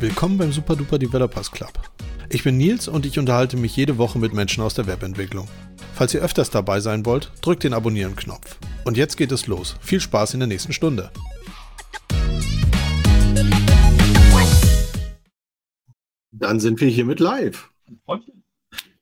[0.00, 1.72] Willkommen beim Super Duper Developers Club.
[2.28, 5.48] Ich bin Nils und ich unterhalte mich jede Woche mit Menschen aus der Webentwicklung.
[5.94, 8.58] Falls ihr öfters dabei sein wollt, drückt den Abonnieren-Knopf.
[8.84, 9.76] Und jetzt geht es los.
[9.80, 11.10] Viel Spaß in der nächsten Stunde.
[16.30, 17.70] Dann sind wir hier mit live.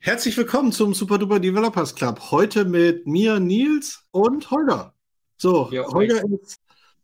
[0.05, 2.29] Herzlich willkommen zum Super Duper Developers Club.
[2.29, 4.93] Heute mit mir, Nils und Holger.
[5.35, 6.57] So, ja, Holger ist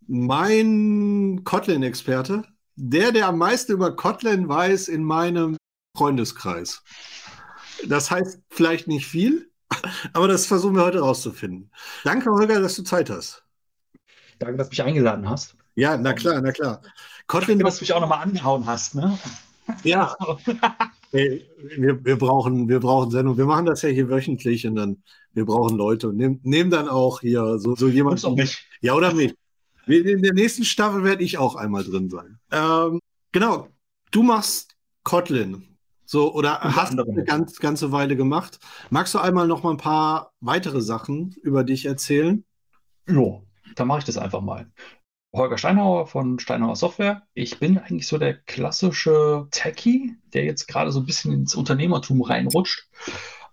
[0.05, 2.43] mein Kotlin-Experte
[2.75, 5.57] der, der am meisten über Kotlin weiß in meinem
[5.97, 6.83] Freundeskreis.
[7.87, 9.49] Das heißt vielleicht nicht viel,
[10.13, 11.71] aber das versuchen wir heute rauszufinden.
[12.03, 13.43] Danke, Holger, dass du Zeit hast.
[14.37, 15.55] Danke, dass du mich eingeladen hast.
[15.73, 16.83] Ja, na klar, na klar.
[17.25, 19.17] Kotlin, Danke, dass du mich auch nochmal angehauen hast, ne?
[19.83, 20.15] Ja.
[21.11, 21.45] Hey,
[21.77, 23.37] wir, wir, brauchen, wir brauchen Sendung.
[23.37, 25.03] Wir machen das ja hier wöchentlich und dann,
[25.33, 28.25] wir brauchen Leute und nehmen nehm dann auch hier so, so jemanden.
[28.25, 28.65] Auch mich.
[28.79, 29.35] Ja, oder mich.
[29.87, 32.39] In der nächsten Staffel werde ich auch einmal drin sein.
[32.51, 32.99] Ähm,
[33.31, 33.67] genau,
[34.11, 35.77] du machst Kotlin.
[36.05, 38.59] So, oder Unter hast du eine ganz, ganze Weile gemacht.
[38.89, 42.43] Magst du einmal noch mal ein paar weitere Sachen über dich erzählen?
[43.07, 43.41] Ja,
[43.75, 44.69] dann mache ich das einfach mal.
[45.33, 47.23] Holger Steinhauer von Steinhauer Software.
[47.33, 52.21] Ich bin eigentlich so der klassische Techie, der jetzt gerade so ein bisschen ins Unternehmertum
[52.21, 52.89] reinrutscht.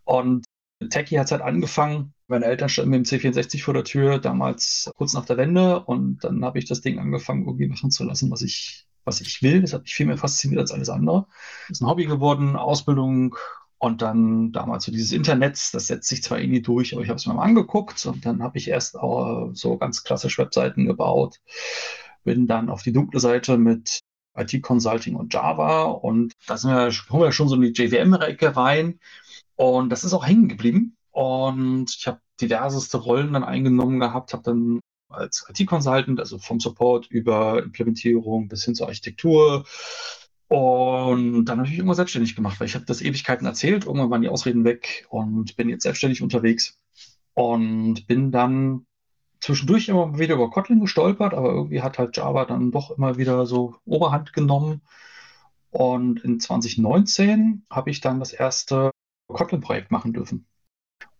[0.04, 0.44] Und
[0.90, 5.12] Techie hat halt angefangen, meine Eltern standen mit dem C64 vor der Tür, damals kurz
[5.14, 5.80] nach der Wende.
[5.84, 9.42] Und dann habe ich das Ding angefangen, irgendwie machen zu lassen, was ich, was ich
[9.42, 9.62] will.
[9.62, 11.26] Das hat mich viel mehr fasziniert als alles andere.
[11.68, 13.36] Ist ein Hobby geworden, Ausbildung.
[13.78, 17.16] Und dann damals so dieses Internet, das setzt sich zwar irgendwie durch, aber ich habe
[17.16, 18.04] es mir mal angeguckt.
[18.06, 21.40] Und dann habe ich erst auch so ganz klassisch Webseiten gebaut.
[22.24, 24.00] Bin dann auf die dunkle Seite mit
[24.36, 25.84] IT Consulting und Java.
[25.84, 28.98] Und da sind wir, kommen wir schon so in die JVM-Ecke rein.
[29.54, 30.96] Und das ist auch hängen geblieben.
[31.12, 37.06] Und ich habe diverseste Rollen dann eingenommen gehabt, habe dann als IT-Consultant, also vom Support
[37.10, 39.64] über Implementierung bis hin zur Architektur.
[40.48, 44.22] Und dann habe ich irgendwann selbstständig gemacht, weil ich habe das Ewigkeiten erzählt, irgendwann waren
[44.22, 46.78] die Ausreden weg und bin jetzt selbstständig unterwegs.
[47.34, 48.86] Und bin dann
[49.40, 53.46] zwischendurch immer wieder über Kotlin gestolpert, aber irgendwie hat halt Java dann doch immer wieder
[53.46, 54.80] so Oberhand genommen.
[55.70, 58.90] Und in 2019 habe ich dann das erste
[59.28, 60.46] Kotlin-Projekt machen dürfen.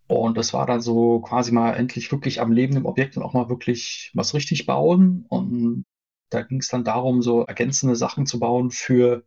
[0.07, 3.51] Und das war dann so quasi mal endlich wirklich am lebenden Objekt und auch mal
[3.51, 5.27] wirklich was richtig bauen.
[5.29, 5.85] Und
[6.31, 9.25] da ging es dann darum, so ergänzende Sachen zu bauen für,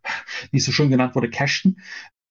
[0.51, 1.81] wie es so schön genannt wurde, Cachen.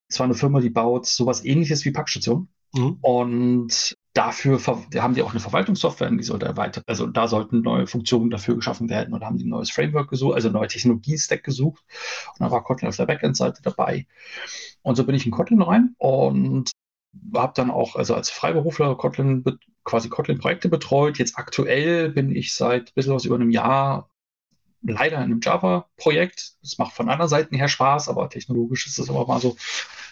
[0.08, 2.48] Es war eine Firma, die baut sowas ähnliches wie Packstation.
[2.72, 2.98] Mhm.
[3.00, 8.31] Und dafür haben die auch eine Verwaltungssoftware, die sollte erweitert, also da sollten neue Funktionen
[8.31, 11.82] dafür geschaffen werden und haben die ein neues Framework gesucht, also ein neues Technologie-Stack gesucht.
[12.38, 14.06] Und da war Kotlin auf der Backend-Seite dabei.
[14.82, 16.70] Und so bin ich in Kotlin rein und
[17.34, 19.44] habe dann auch also als Freiberufler Kotlin
[19.84, 21.19] quasi Kotlin-Projekte betreut.
[21.19, 24.09] Jetzt aktuell bin ich seit ein bisschen was über einem Jahr
[24.83, 26.55] leider in einem Java-Projekt.
[26.63, 29.57] Das macht von anderen Seiten her Spaß, aber technologisch ist es aber mal so,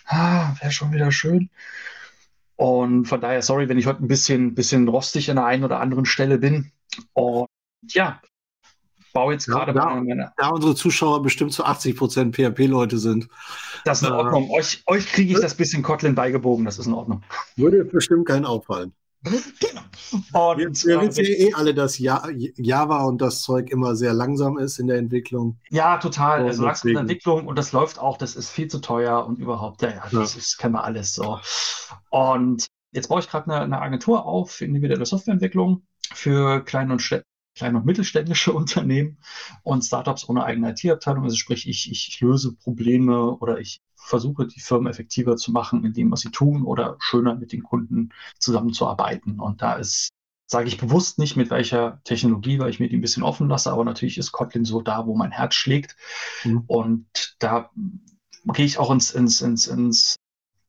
[0.07, 1.51] ah, wäre schon wieder schön.
[2.57, 5.81] Und von daher, sorry, wenn ich heute ein bisschen, bisschen rostig an der einen oder
[5.81, 6.73] anderen Stelle bin.
[7.13, 7.47] Und
[7.87, 8.21] ja,
[9.13, 10.33] baue jetzt gerade ja, meine, meine.
[10.37, 13.29] Da unsere Zuschauer bestimmt zu 80 Prozent PHP-Leute sind.
[13.85, 14.51] Das ist in Ordnung.
[14.51, 17.23] Äh, euch, euch kriege ich das bisschen Kotlin beigebogen, das ist in Ordnung.
[17.57, 18.93] Würde bestimmt keinen auffallen.
[19.23, 19.81] Genau.
[20.33, 24.59] Und, wir, wir wissen ja eh alle, dass Java und das Zeug immer sehr langsam
[24.59, 25.59] ist in der Entwicklung.
[25.71, 26.45] Ja, total.
[26.45, 29.39] also langsam in der Entwicklung und das läuft auch, das ist viel zu teuer und
[29.39, 30.43] überhaupt, ja, ja das ja.
[30.59, 31.41] Kennen wir alles so.
[32.11, 35.83] Und jetzt baue ich gerade eine, eine, Agentur auf, individuelle Softwareentwicklung
[36.15, 37.23] für kleine und
[37.55, 39.19] kleine und mittelständische Unternehmen
[39.63, 41.25] und Startups ohne eigene IT-Abteilung.
[41.25, 45.93] Also sprich, ich, ich löse Probleme oder ich versuche, die Firmen effektiver zu machen in
[45.93, 49.41] dem, was sie tun oder schöner mit den Kunden zusammenzuarbeiten.
[49.41, 50.11] Und da ist,
[50.47, 53.71] sage ich bewusst nicht mit welcher Technologie, weil ich mir die ein bisschen offen lasse,
[53.71, 55.97] aber natürlich ist Kotlin so da, wo mein Herz schlägt.
[56.45, 56.65] Mhm.
[56.67, 57.71] Und da
[58.53, 60.17] gehe ich auch ins, ins, ins, ins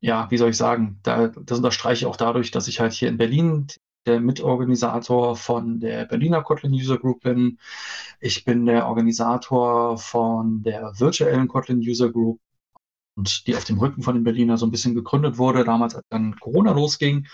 [0.02, 3.10] ja, wie soll ich sagen, da, das unterstreiche ich auch dadurch, dass ich halt hier
[3.10, 3.68] in Berlin
[4.06, 7.60] der Mitorganisator von der Berliner Kotlin User Group bin.
[8.22, 12.40] Ich bin der Organisator von der virtuellen Kotlin User Group
[13.16, 16.06] und die auf dem Rücken von den Berliner so ein bisschen gegründet wurde, damals als
[16.10, 17.28] dann Corona losging.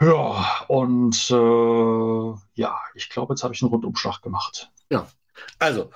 [0.00, 4.70] Ja, und äh, ja, ich glaube, jetzt habe ich einen Rundumschlag gemacht.
[4.90, 5.08] Ja,
[5.58, 5.90] also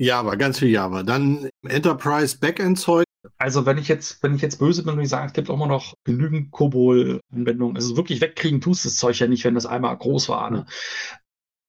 [0.00, 1.02] Java, ganz viel Java.
[1.02, 3.04] Dann Enterprise Backend Zeug.
[3.36, 5.54] Also wenn ich jetzt, wenn ich jetzt böse bin und ich sage, es gibt auch
[5.54, 7.76] immer noch genügend Kobol-Anwendungen.
[7.76, 10.50] Also wirklich wegkriegen tust das Zeug ja nicht, wenn das einmal groß war.
[10.50, 10.64] Ne?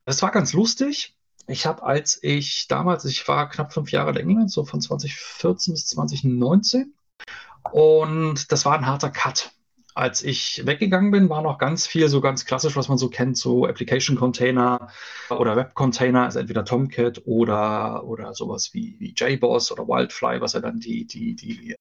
[0.05, 1.17] Das war ganz lustig.
[1.47, 5.73] Ich habe, als ich damals, ich war knapp fünf Jahre in England, so von 2014
[5.73, 6.93] bis 2019.
[7.71, 9.51] Und das war ein harter Cut.
[9.93, 13.37] als ich weggegangen bin, war noch ganz viel so ganz klassisch, was man so kennt,
[13.37, 14.89] so Application Container
[15.29, 20.53] oder Web Container, also entweder Tomcat oder, oder sowas wie, wie JBoss oder Wildfly, was
[20.53, 21.75] ja dann die, die, die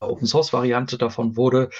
[0.00, 1.70] Open Source Variante davon wurde.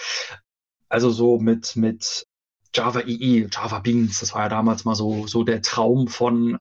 [0.89, 2.27] Also so mit, mit
[2.75, 6.59] Java EE, Java Beans, das war ja damals mal so, so der Traum von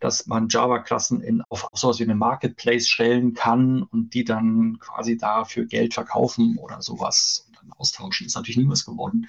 [0.00, 5.16] dass man Java-Klassen in, auf sowas wie eine Marketplace stellen kann und die dann quasi
[5.16, 8.26] dafür Geld verkaufen oder sowas und dann austauschen.
[8.26, 9.28] Ist natürlich nie was geworden.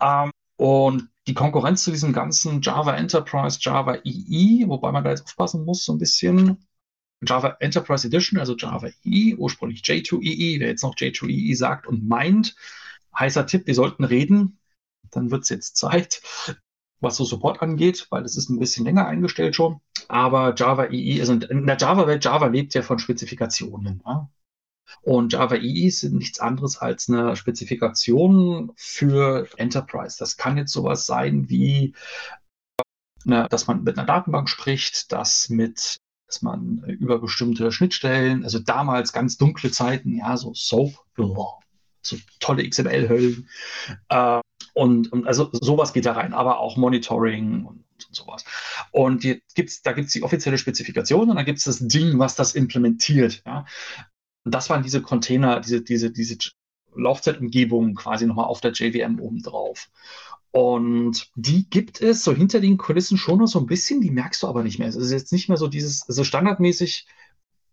[0.00, 5.24] Ähm, und die Konkurrenz zu diesem ganzen Java Enterprise, Java EE, wobei man da jetzt
[5.24, 6.66] aufpassen muss, so ein bisschen.
[7.24, 12.56] Java Enterprise Edition, also Java EE, ursprünglich J2EE, wer jetzt noch J2EE sagt und meint,
[13.16, 14.58] heißer Tipp, wir sollten reden,
[15.10, 16.20] dann wird es jetzt Zeit
[17.02, 19.80] was so Support angeht, weil es ist ein bisschen länger eingestellt schon.
[20.08, 24.02] Aber Java EE ist in der Java-Welt, Java lebt ja von Spezifikationen.
[24.06, 24.30] Ja?
[25.02, 30.16] Und Java EE sind nichts anderes als eine Spezifikation für Enterprise.
[30.18, 31.94] Das kann jetzt sowas sein wie,
[33.24, 35.98] eine, dass man mit einer Datenbank spricht, dass mit
[36.32, 40.94] dass man über bestimmte Schnittstellen, also damals ganz dunkle Zeiten, ja, so SOAP,
[42.00, 43.50] so tolle XML-Höllen,
[44.08, 44.40] äh,
[44.74, 48.44] und, und, also sowas geht da rein, aber auch Monitoring und, und sowas.
[48.90, 49.22] Und
[49.54, 52.54] gibt's, da gibt es die offizielle Spezifikation und dann gibt es das Ding, was das
[52.54, 53.42] implementiert.
[53.46, 53.66] Ja?
[54.44, 56.36] Das waren diese Container, diese, diese, diese
[56.94, 59.90] Laufzeitumgebungen quasi nochmal auf der JVM oben drauf.
[60.50, 64.42] Und die gibt es so hinter den Kulissen schon noch so ein bisschen, die merkst
[64.42, 64.88] du aber nicht mehr.
[64.88, 67.06] Es ist jetzt nicht mehr so dieses, also standardmäßig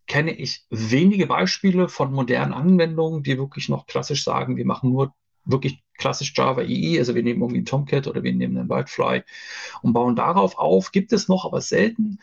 [0.07, 5.13] kenne ich wenige Beispiele von modernen Anwendungen, die wirklich noch klassisch sagen, wir machen nur
[5.45, 9.24] wirklich klassisch Java EE, also wir nehmen irgendwie Tomcat oder wir nehmen einen Wildfly
[9.81, 10.91] und bauen darauf auf.
[10.91, 12.19] Gibt es noch, aber selten.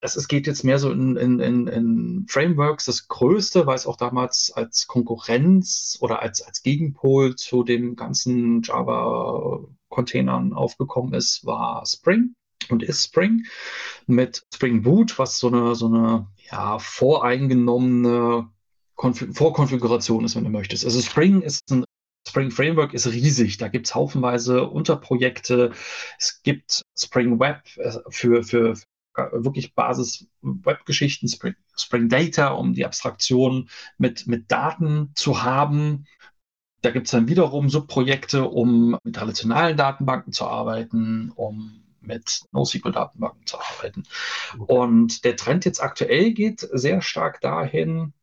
[0.00, 2.84] Es, es geht jetzt mehr so in, in, in, in Frameworks.
[2.86, 8.62] Das Größte, weil es auch damals als Konkurrenz oder als, als Gegenpol zu den ganzen
[8.62, 12.34] Java-Containern aufgekommen ist, war Spring
[12.68, 13.44] und ist Spring
[14.06, 18.48] mit Spring Boot, was so eine, so eine ja, voreingenommene
[18.96, 20.84] Vorkonfiguration ist, wenn du möchtest.
[20.84, 21.84] Also Spring ist ein
[22.32, 23.58] Spring Framework ist riesig.
[23.58, 25.72] Da gibt es haufenweise Unterprojekte.
[26.18, 28.74] Es gibt Spring Web äh, für, für
[29.14, 33.68] wirklich Basis-Web-Geschichten, Spring, Spring, Data, um die Abstraktion
[33.98, 36.06] mit, mit Daten zu haben.
[36.80, 43.44] Da gibt es dann wiederum Subprojekte, um mit relationalen Datenbanken zu arbeiten, um mit NoSQL-Datenbanken
[43.44, 44.04] zu arbeiten.
[44.56, 48.14] Und der Trend jetzt aktuell geht sehr stark dahin,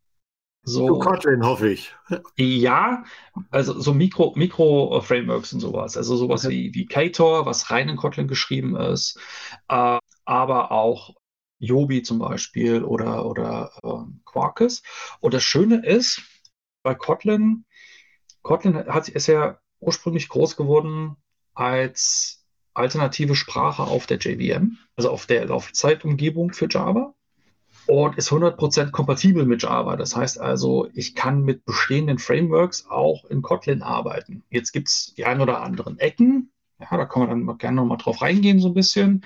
[0.69, 1.95] so, Zu Kotlin, hoffe ich.
[2.37, 3.03] Ja,
[3.49, 5.97] also so Mikro, Mikro-Frameworks und sowas.
[5.97, 6.53] Also sowas okay.
[6.53, 9.19] wie, wie Ktor, was rein in Kotlin geschrieben ist,
[9.67, 11.15] äh, aber auch
[11.59, 14.81] Yobi zum Beispiel oder, oder äh, Quarkus.
[15.19, 16.21] Und das Schöne ist,
[16.83, 17.65] bei Kotlin,
[18.41, 21.17] Kotlin hat, ist ja ursprünglich groß geworden
[21.53, 27.13] als alternative Sprache auf der JVM, also auf der Laufzeitumgebung für Java
[27.89, 29.95] und ist 100% kompatibel mit Java.
[29.95, 34.43] Das heißt also, ich kann mit bestehenden Frameworks auch in Kotlin arbeiten.
[34.51, 36.51] Jetzt gibt es die ein oder anderen Ecken.
[36.79, 39.25] Ja, da kann man dann gerne nochmal drauf reingehen, so ein bisschen.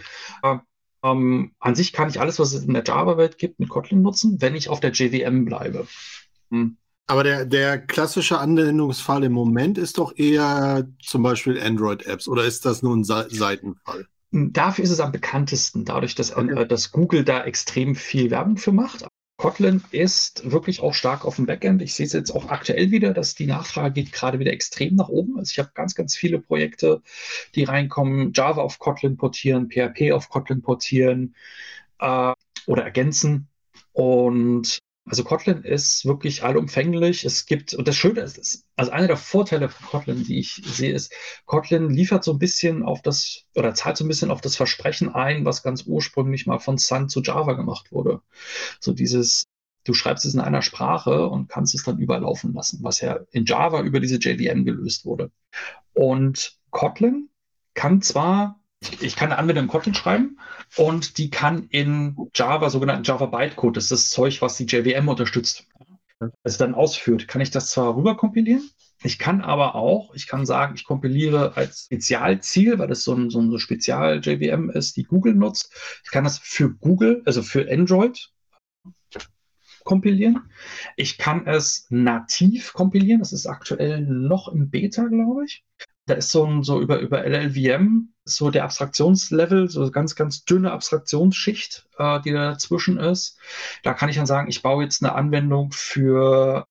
[1.03, 4.41] Ähm, an sich kann ich alles, was es in der Java-Welt gibt, mit Kotlin nutzen,
[4.41, 5.85] wenn ich auf der JVM bleibe.
[6.49, 6.77] Hm.
[7.05, 12.65] Aber der, der klassische Anwendungsfall im Moment ist doch eher zum Beispiel Android-Apps oder ist
[12.65, 14.07] das nur ein Seitenfall?
[14.33, 16.63] Dafür ist es am bekanntesten, dadurch, dass, okay.
[16.63, 19.05] äh, dass Google da extrem viel Werbung für macht.
[19.37, 21.81] Kotlin ist wirklich auch stark auf dem Backend.
[21.83, 25.09] Ich sehe es jetzt auch aktuell wieder, dass die Nachfrage geht gerade wieder extrem nach
[25.09, 25.37] oben.
[25.37, 27.03] Also ich habe ganz, ganz viele Projekte,
[27.53, 31.35] die reinkommen, Java auf Kotlin portieren, PHP auf Kotlin portieren
[31.99, 32.33] äh,
[32.65, 33.49] oder ergänzen.
[33.91, 37.25] Und also Kotlin ist wirklich allumfänglich.
[37.25, 40.93] Es gibt, und das Schöne ist, also einer der Vorteile von Kotlin, die ich sehe,
[40.93, 41.13] ist,
[41.45, 45.13] Kotlin liefert so ein bisschen auf das, oder zahlt so ein bisschen auf das Versprechen
[45.13, 48.21] ein, was ganz ursprünglich mal von Sun zu Java gemacht wurde.
[48.79, 49.45] So dieses,
[49.83, 53.45] du schreibst es in einer Sprache und kannst es dann überlaufen lassen, was ja in
[53.45, 55.31] Java über diese JVM gelöst wurde.
[55.93, 57.29] Und Kotlin
[57.73, 58.62] kann zwar
[59.01, 60.39] ich kann eine Anwendung in Kotlin schreiben
[60.77, 65.07] und die kann in Java, sogenannten Java Bytecode, das ist das Zeug, was die JVM
[65.07, 65.67] unterstützt,
[66.43, 68.69] also dann ausführt, kann ich das zwar rüber kompilieren,
[69.03, 73.29] ich kann aber auch, ich kann sagen, ich kompiliere als Spezialziel, weil das so ein,
[73.29, 75.73] so ein Spezial-JVM ist, die Google nutzt.
[76.05, 78.31] Ich kann das für Google, also für Android
[79.83, 80.49] kompilieren.
[80.95, 83.19] Ich kann es nativ kompilieren.
[83.19, 85.65] Das ist aktuell noch im Beta, glaube ich.
[86.05, 90.71] Da ist so ein, so über, über LLVM so der Abstraktionslevel, so ganz, ganz dünne
[90.71, 93.37] Abstraktionsschicht, äh, die da dazwischen ist.
[93.83, 96.65] Da kann ich dann sagen, ich baue jetzt eine Anwendung für,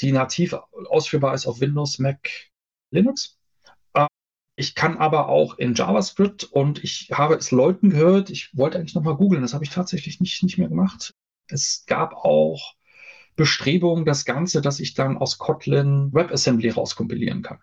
[0.00, 0.54] die nativ
[0.88, 2.30] ausführbar ist auf Windows, Mac,
[2.90, 3.38] Linux.
[3.94, 4.06] Äh,
[4.56, 8.94] ich kann aber auch in JavaScript und ich habe es Leuten gehört, ich wollte eigentlich
[8.94, 11.12] nochmal googeln, das habe ich tatsächlich nicht, nicht mehr gemacht.
[11.48, 12.74] Es gab auch
[13.36, 17.58] Bestrebungen, das Ganze, dass ich dann aus Kotlin WebAssembly rauskompilieren kann.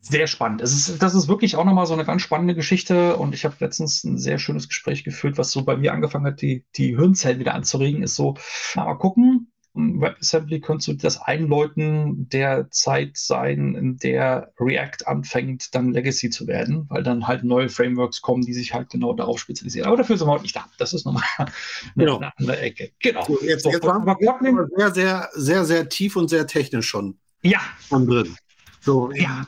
[0.00, 0.62] Sehr spannend.
[0.62, 3.56] Es ist, das ist wirklich auch nochmal so eine ganz spannende Geschichte und ich habe
[3.58, 7.40] letztens ein sehr schönes Gespräch geführt, was so bei mir angefangen hat, die, die Hirnzellen
[7.40, 8.36] wieder anzuregen, ist so,
[8.74, 15.74] na, mal gucken, WebAssembly könntest du das einläuten der Zeit sein, in der React anfängt,
[15.74, 19.38] dann Legacy zu werden, weil dann halt neue Frameworks kommen, die sich halt genau darauf
[19.38, 19.86] spezialisieren.
[19.86, 20.66] Aber dafür sind wir heute nicht da.
[20.78, 21.50] Das ist nochmal eine,
[21.94, 22.18] genau.
[22.18, 22.90] eine andere Ecke.
[23.00, 23.24] Genau.
[23.24, 27.18] So, jetzt, so, jetzt waren wir sehr, sehr, sehr, sehr tief und sehr technisch schon.
[27.42, 27.60] Ja.
[27.88, 28.36] Von drin.
[28.80, 29.46] So, ja.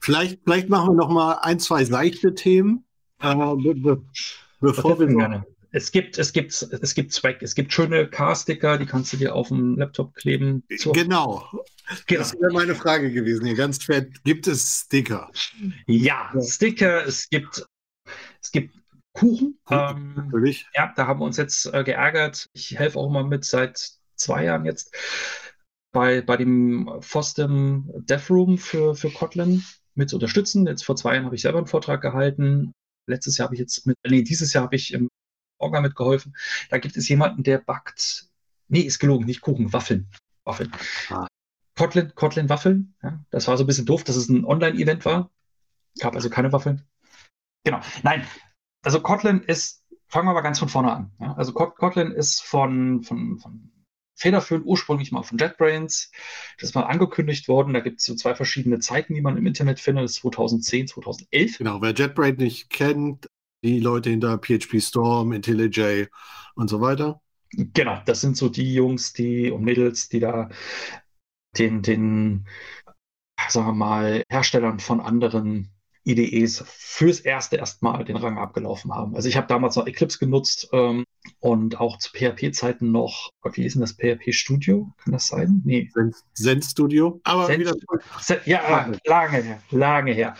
[0.00, 2.84] Vielleicht, vielleicht machen wir noch mal ein, zwei seichte Themen,
[3.20, 4.02] äh, be be
[4.60, 8.86] bevor wir gerne es gibt, es gibt, es gibt Zweck, es gibt schöne Car-Sticker, die
[8.86, 10.64] kannst du dir auf dem Laptop kleben.
[10.76, 10.92] So.
[10.92, 11.48] Genau.
[12.06, 12.20] genau.
[12.20, 13.46] Das wäre meine Frage gewesen.
[13.46, 14.22] Hier ganz fett.
[14.24, 15.30] Gibt es Sticker?
[15.86, 16.42] Ja, ja.
[16.42, 17.06] Sticker.
[17.06, 17.64] Es gibt,
[18.42, 18.74] es gibt
[19.12, 19.58] Kuchen.
[19.64, 20.66] Kuchen ähm, natürlich.
[20.74, 22.48] Ja, da haben wir uns jetzt äh, geärgert.
[22.52, 24.94] Ich helfe auch mal mit seit zwei Jahren jetzt
[25.92, 30.66] bei, bei dem FOSDEM Dev Room für, für Kotlin mit zu unterstützen.
[30.66, 32.72] Jetzt vor zwei Jahren habe ich selber einen Vortrag gehalten.
[33.06, 35.08] Letztes Jahr habe ich jetzt mit, nee, dieses Jahr habe ich im
[35.58, 36.36] Orga mitgeholfen.
[36.70, 38.28] Da gibt es jemanden, der backt,
[38.68, 40.08] nee, ist gelogen, nicht Kuchen, Waffeln.
[40.44, 40.72] Waffeln.
[41.10, 41.26] Ah.
[41.76, 42.94] Kotlin, Kotlin Waffeln.
[43.02, 45.30] Ja, das war so ein bisschen doof, dass es ein Online-Event war.
[45.98, 46.86] Gab also keine Waffeln.
[47.64, 47.80] Genau.
[48.02, 48.26] Nein,
[48.82, 51.12] also Kotlin ist, fangen wir mal ganz von vorne an.
[51.20, 53.69] Ja, also Kotlin ist von, von, von
[54.20, 56.12] federführend ursprünglich mal von JetBrains.
[56.58, 57.74] Das ist mal angekündigt worden.
[57.74, 60.04] Da gibt es so zwei verschiedene Zeiten, die man im Internet findet.
[60.04, 61.58] Das ist 2010, 2011.
[61.58, 63.26] Genau, wer JetBrains nicht kennt,
[63.64, 66.06] die Leute hinter PHP Storm, IntelliJ
[66.54, 67.20] und so weiter.
[67.52, 70.50] Genau, das sind so die Jungs, die und Mädels, die da
[71.58, 72.46] den, den,
[73.48, 75.72] sagen wir mal, Herstellern von anderen
[76.04, 79.16] IDEs fürs erste erstmal den Rang abgelaufen haben.
[79.16, 81.04] Also ich habe damals noch Eclipse genutzt ähm,
[81.40, 84.92] und auch zu PHP-Zeiten noch, wie ist denn das PHP Studio?
[85.02, 85.62] Kann das sein?
[85.64, 85.90] Nee.
[86.34, 87.20] Zen Studio.
[87.24, 87.74] Aber Zen, wieder.
[88.44, 90.36] Ja, lange her, lange her.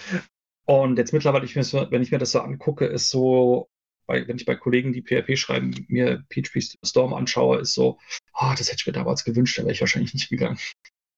[0.66, 1.46] Und jetzt mittlerweile,
[1.90, 3.68] wenn ich mir das so angucke, ist so,
[4.06, 7.98] wenn ich bei Kollegen, die PHP schreiben, mir PHP Storm anschaue, ist so,
[8.34, 10.58] oh, das hätte ich mir damals gewünscht, da wäre ich wahrscheinlich nicht gegangen.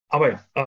[0.08, 0.64] Aber ja, äh,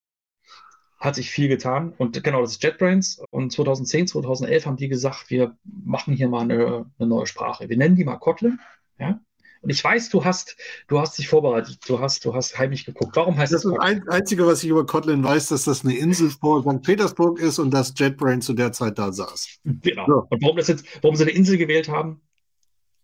[1.00, 1.94] hat sich viel getan.
[1.98, 3.22] Und genau, das ist JetBrains.
[3.30, 7.70] Und 2010, 2011 haben die gesagt, wir machen hier mal eine, eine neue Sprache.
[7.70, 8.60] Wir nennen die mal Kotlin.
[9.00, 9.20] Ja?
[9.66, 10.56] Und ich weiß, du hast,
[10.88, 13.16] du hast dich vorbereitet, du hast, du hast heimlich geguckt.
[13.16, 13.64] Warum heißt das?
[13.64, 16.84] Das ist das Einzige, was ich über Kotlin weiß, dass das eine Insel vor St.
[16.84, 19.60] Petersburg ist und dass JetBrains zu der Zeit da saß.
[19.64, 20.06] Genau.
[20.06, 20.28] So.
[20.30, 22.22] Und warum das jetzt, warum sie eine Insel gewählt haben?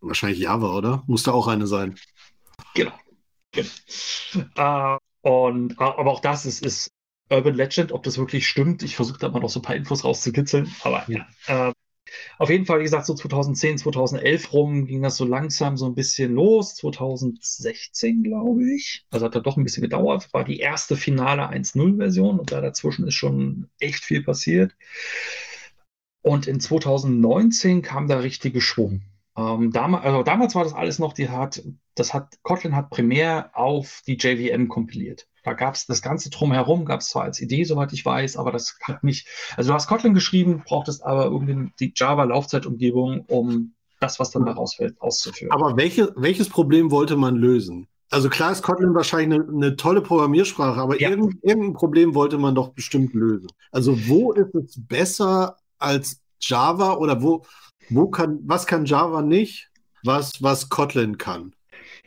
[0.00, 1.02] Wahrscheinlich Java, oder?
[1.08, 1.96] Musste auch eine sein.
[2.74, 2.92] Genau.
[3.50, 3.68] genau.
[4.56, 6.92] Uh, und, uh, aber auch das ist, ist
[7.28, 8.84] Urban Legend, ob das wirklich stimmt.
[8.84, 10.72] Ich versuche da mal noch so ein paar Infos rauszukitzeln.
[10.84, 11.26] Aber ja.
[11.48, 11.72] Uh,
[12.42, 15.94] auf jeden Fall, wie gesagt, so 2010, 2011 rum ging das so langsam so ein
[15.94, 16.74] bisschen los.
[16.74, 19.06] 2016, glaube ich.
[19.10, 20.28] Also hat da doch ein bisschen gedauert.
[20.34, 24.74] War die erste finale 1.0-Version und da dazwischen ist schon echt viel passiert.
[26.22, 29.02] Und in 2019 kam da richtige Schwung.
[29.36, 31.62] Ähm, damals, also damals war das alles noch, die hat,
[31.94, 35.26] das hat, Kotlin hat primär auf die JVM kompiliert.
[35.42, 38.52] Da gab es das Ganze drumherum, gab es zwar als Idee, soweit ich weiß, aber
[38.52, 44.20] das hat nicht, also du hast Kotlin geschrieben, brauchtest aber irgendwie die Java-Laufzeitumgebung, um das,
[44.20, 45.52] was dann daraus fällt, auszuführen.
[45.52, 47.88] Aber welche, welches Problem wollte man lösen?
[48.10, 51.08] Also klar ist Kotlin wahrscheinlich eine, eine tolle Programmiersprache, aber ja.
[51.08, 53.48] irgendein, irgendein Problem wollte man doch bestimmt lösen.
[53.70, 57.46] Also wo ist es besser als Java oder wo,
[57.94, 59.70] wo kann, was kann Java nicht,
[60.04, 61.54] was, was Kotlin kann?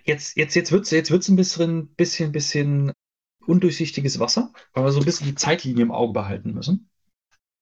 [0.04, 2.92] Jetzt, jetzt, jetzt wird es jetzt wird's ein bisschen, bisschen, bisschen
[3.46, 6.90] undurchsichtiges Wasser, weil wir so ein bisschen die Zeitlinie im Auge behalten müssen.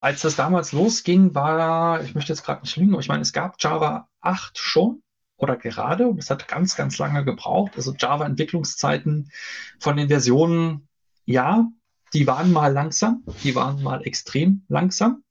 [0.02, 3.32] Als das damals losging, war, ich möchte jetzt gerade nicht lügen, aber ich meine, es
[3.32, 5.02] gab Java 8 schon
[5.38, 7.74] oder gerade und es hat ganz, ganz lange gebraucht.
[7.76, 9.32] Also Java-Entwicklungszeiten
[9.80, 10.90] von den Versionen,
[11.26, 11.70] ja,
[12.14, 15.24] die waren mal langsam, die waren mal extrem langsam.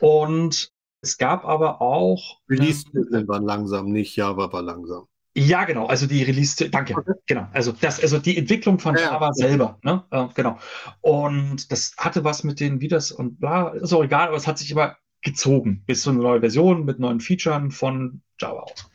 [0.00, 0.71] Und
[1.02, 2.40] es gab aber auch.
[2.48, 5.06] Release ähm, waren langsam, nicht Java war langsam.
[5.34, 5.86] Ja, genau.
[5.86, 6.94] Also die Release, danke.
[6.96, 7.12] Okay.
[7.26, 7.48] Genau.
[7.52, 9.32] Also das, also die Entwicklung von ja, Java ja.
[9.32, 9.78] selber.
[9.82, 10.04] Ne?
[10.10, 10.58] Äh, genau.
[11.00, 13.70] Und das hatte was mit den Vidas und bla.
[13.70, 16.98] Ist auch egal, aber es hat sich immer gezogen bis zu einer neuen Version mit
[16.98, 18.90] neuen Features von Java aus.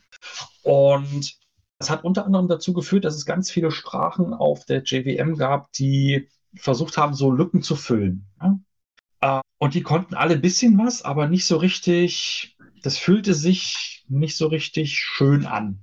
[0.64, 1.38] Und
[1.80, 5.72] das hat unter anderem dazu geführt, dass es ganz viele Sprachen auf der JVM gab,
[5.74, 8.28] die versucht haben, so Lücken zu füllen.
[8.42, 8.60] Ja?
[9.22, 14.06] Äh, und die konnten alle ein bisschen was, aber nicht so richtig, das fühlte sich
[14.08, 15.80] nicht so richtig schön an.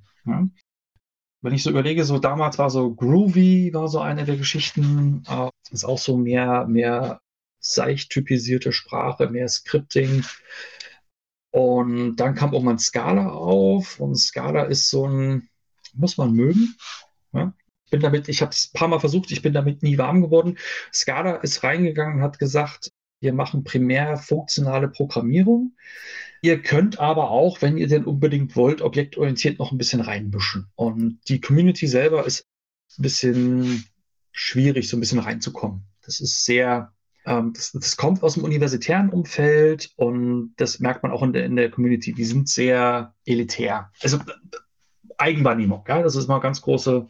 [1.42, 5.50] Wenn ich so überlege, so damals war so Groovy, war so eine der Geschichten, äh,
[5.70, 7.20] ist auch so mehr, mehr
[7.58, 10.24] seicht typisierte Sprache, mehr Scripting.
[11.50, 15.48] Und dann kam irgendwann Scala auf und Scala ist so ein,
[15.92, 16.74] muss man mögen.
[17.84, 20.22] Ich bin damit, ich habe es ein paar Mal versucht, ich bin damit nie warm
[20.22, 20.58] geworden.
[20.92, 22.90] Scala ist reingegangen und hat gesagt,
[23.24, 25.74] wir machen primär funktionale Programmierung.
[26.42, 30.68] Ihr könnt aber auch, wenn ihr denn unbedingt wollt, objektorientiert noch ein bisschen reinmischen.
[30.76, 32.46] Und die Community selber ist
[32.98, 33.84] ein bisschen
[34.30, 35.86] schwierig, so ein bisschen reinzukommen.
[36.04, 36.92] Das ist sehr,
[37.24, 41.46] ähm, das, das, kommt aus dem universitären Umfeld und das merkt man auch in der,
[41.46, 42.12] in der Community.
[42.12, 43.90] Die sind sehr elitär.
[44.02, 44.18] Also
[45.16, 47.06] Eigenwahrnehmung, ja, das ist mal ganz große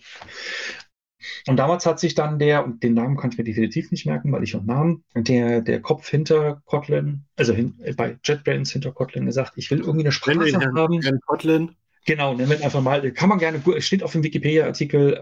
[1.47, 4.33] und damals hat sich dann der, und den Namen kann ich mir definitiv nicht merken,
[4.33, 9.26] weil ich auch Namen, der, der Kopf hinter Kotlin, also hin, bei JetBrains hinter Kotlin
[9.26, 11.02] gesagt, ich will irgendwie eine Sprache Herrn, haben.
[11.02, 11.76] Herrn Kotlin.
[12.07, 15.21] Genau, nennen wir einfach mal, kann man gerne, steht auf dem Wikipedia-Artikel,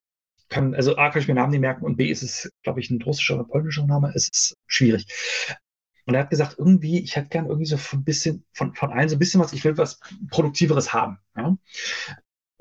[0.48, 2.90] kann, also A, kann ich mir Namen nicht merken und B, ist es, glaube ich,
[2.90, 5.06] ein russischer oder polnischer Name, es ist schwierig.
[6.04, 9.08] Und er hat gesagt, irgendwie, ich hätte gern irgendwie so ein bisschen, von, von allen
[9.08, 11.18] so ein bisschen was, ich will was Produktiveres haben.
[11.36, 11.56] Ja?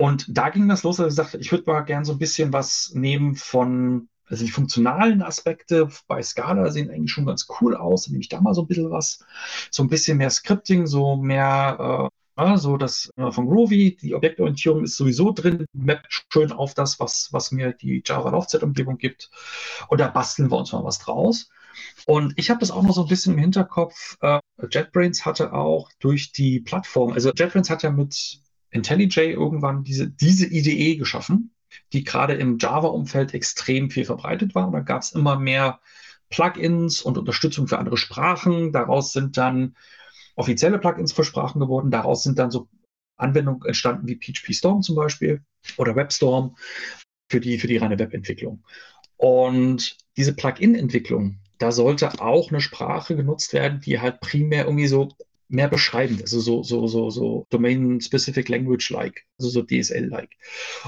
[0.01, 2.51] Und da ging das los, dass ich sagte, ich würde mal gern so ein bisschen
[2.51, 8.05] was nehmen von, also die funktionalen Aspekte bei Scala sehen eigentlich schon ganz cool aus.
[8.05, 9.23] Dann nehme ich da mal so ein bisschen was,
[9.69, 14.85] so ein bisschen mehr Scripting, so mehr, äh, so das äh, von Groovy, die Objektorientierung
[14.85, 19.29] ist sowieso drin, mappt schön auf das, was, was mir die Java-Laufzeitumgebung gibt.
[19.87, 21.51] Und da basteln wir uns mal was draus.
[22.07, 24.17] Und ich habe das auch noch so ein bisschen im Hinterkopf.
[24.21, 30.09] Äh, JetBrains hatte auch durch die Plattform, also JetBrains hat ja mit IntelliJ irgendwann diese,
[30.09, 31.53] diese IDE geschaffen,
[31.93, 34.67] die gerade im Java-Umfeld extrem viel verbreitet war.
[34.67, 35.79] Und da gab es immer mehr
[36.29, 38.71] Plugins und Unterstützung für andere Sprachen.
[38.71, 39.75] Daraus sind dann
[40.35, 41.91] offizielle Plugins für Sprachen geworden.
[41.91, 42.69] Daraus sind dann so
[43.17, 45.43] Anwendungen entstanden wie PHP Storm zum Beispiel
[45.77, 46.55] oder WebStorm
[47.29, 48.63] für die, für die reine Webentwicklung.
[49.17, 55.09] Und diese Plugin-Entwicklung, da sollte auch eine Sprache genutzt werden, die halt primär irgendwie so
[55.51, 60.37] mehr beschreibend, also so, so, so, so Domain-Specific Language-like, also so DSL-like.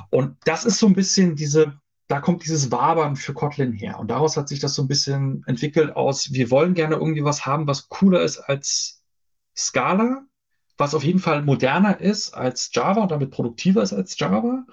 [0.10, 4.00] Und das ist so ein bisschen diese, da kommt dieses Wabern für Kotlin her.
[4.00, 7.46] Und daraus hat sich das so ein bisschen entwickelt aus, wir wollen gerne irgendwie was
[7.46, 9.04] haben, was cooler ist als
[9.56, 10.26] Scala,
[10.78, 14.66] was auf jeden Fall moderner ist als Java und damit produktiver ist als Java.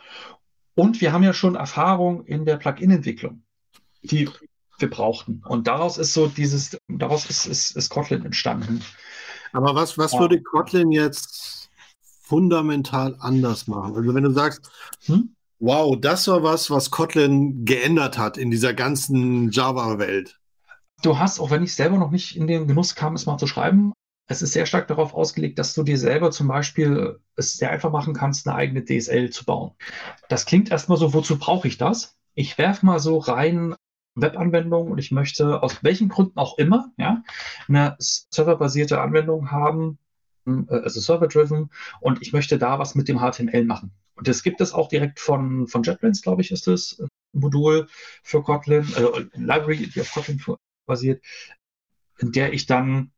[0.74, 3.42] Und wir haben ja schon Erfahrung in der Plugin-Entwicklung,
[4.02, 4.28] die
[4.78, 5.42] wir brauchten.
[5.46, 8.82] Und daraus ist so dieses, daraus ist, ist, ist Kotlin entstanden.
[9.52, 10.20] Aber was, was ja.
[10.20, 11.70] würde Kotlin jetzt
[12.22, 13.96] fundamental anders machen?
[13.96, 14.70] Also wenn du sagst,
[15.06, 15.34] hm?
[15.58, 20.38] wow, das war was, was Kotlin geändert hat in dieser ganzen Java-Welt.
[21.02, 23.46] Du hast, auch wenn ich selber noch nicht in den Genuss kam, es mal zu
[23.46, 23.92] schreiben,
[24.30, 27.90] es ist sehr stark darauf ausgelegt, dass du dir selber zum Beispiel es sehr einfach
[27.90, 29.72] machen kannst, eine eigene DSL zu bauen.
[30.28, 32.16] Das klingt erstmal so, wozu brauche ich das?
[32.34, 33.74] Ich werfe mal so rein
[34.22, 37.22] Webanwendung und ich möchte aus welchen Gründen auch immer ja,
[37.68, 39.98] eine serverbasierte Anwendung haben,
[40.46, 43.92] hm, äh, also server-driven, und ich möchte da was mit dem HTML machen.
[44.14, 47.88] Und das gibt es auch direkt von, von JetBrains, glaube ich, ist das ein Modul
[48.22, 50.42] für Kotlin, also eine Library, die auf Kotlin
[50.86, 51.24] basiert,
[52.18, 53.12] in der ich dann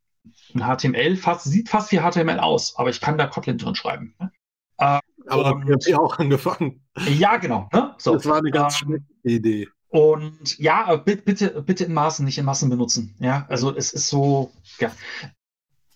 [0.55, 4.15] ein HTML fast, sieht fast wie HTML aus, aber ich kann da Kotlin drin schreiben.
[4.21, 4.33] Ne?
[4.79, 6.85] Äh, aber und, ich habe auch angefangen.
[7.09, 7.69] Ja, genau.
[7.73, 7.95] Ne?
[7.99, 9.69] So, das war eine ganz ähm, schlechte Idee.
[9.92, 13.14] Und ja, bitte, bitte in Maßen, nicht in Massen benutzen.
[13.18, 14.50] Ja, also es ist so,
[14.81, 14.90] ja.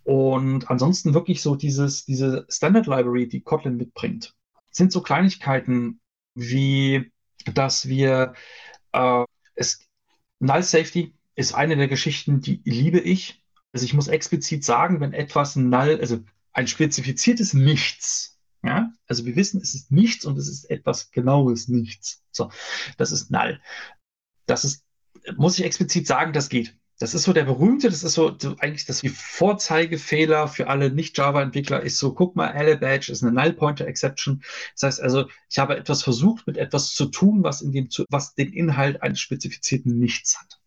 [0.05, 4.35] Und ansonsten wirklich so dieses, diese Standard Library, die Kotlin mitbringt,
[4.71, 5.99] sind so Kleinigkeiten
[6.35, 7.11] wie,
[7.55, 8.35] dass wir,
[8.93, 9.81] äh, es,
[10.41, 13.43] Null Safety ist eine der Geschichten, die liebe ich.
[13.73, 16.19] Also ich muss explizit sagen, wenn etwas null, also
[16.53, 18.36] ein spezifiziertes Nichts
[18.67, 18.93] ja?
[19.07, 22.23] Also wir wissen, es ist nichts und es ist etwas genaues Nichts.
[22.31, 22.51] So,
[22.99, 23.61] das ist null.
[24.47, 24.85] Das ist,
[25.37, 26.77] muss ich explizit sagen, das geht.
[26.99, 31.99] Das ist so der berühmte, das ist so, eigentlich das Vorzeigefehler für alle Nicht-Java-Entwickler ist
[31.99, 34.43] so, guck mal, Badge ist eine Null-Pointer-Exception.
[34.73, 38.35] Das heißt also, ich habe etwas versucht, mit etwas zu tun, was in dem, was
[38.35, 40.59] den Inhalt eines spezifizierten Nichts hat.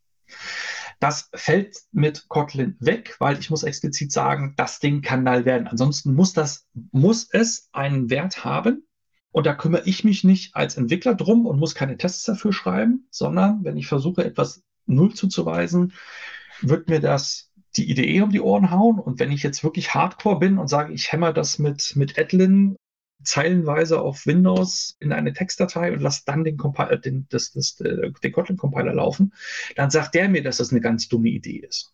[0.99, 5.67] Das fällt mit Kotlin weg, weil ich muss explizit sagen, das Ding kann null werden.
[5.67, 8.85] Ansonsten muss das, muss es einen Wert haben.
[9.31, 13.07] Und da kümmere ich mich nicht als Entwickler drum und muss keine Tests dafür schreiben,
[13.11, 15.93] sondern wenn ich versuche, etwas null zuzuweisen,
[16.61, 18.99] wird mir das die Idee um die Ohren hauen.
[18.99, 22.75] Und wenn ich jetzt wirklich hardcore bin und sage, ich hämmer das mit, mit Edlin
[23.23, 28.11] zeilenweise auf Windows in eine Textdatei und lasse dann den, Compiler, den, das, das, äh,
[28.23, 29.33] den Kotlin-Compiler laufen,
[29.75, 31.93] dann sagt der mir, dass das eine ganz dumme Idee ist.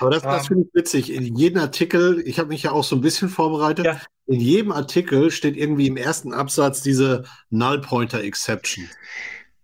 [0.00, 1.12] Aber das, das ähm, finde ich witzig.
[1.12, 4.00] In jedem Artikel, ich habe mich ja auch so ein bisschen vorbereitet, ja.
[4.26, 8.88] in jedem Artikel steht irgendwie im ersten Absatz diese Null-Pointer-Exception.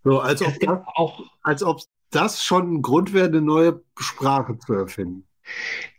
[0.04, 4.58] So, als ob, das, auch, als ob das schon ein Grund wäre, eine neue Sprache
[4.58, 5.26] zu erfinden.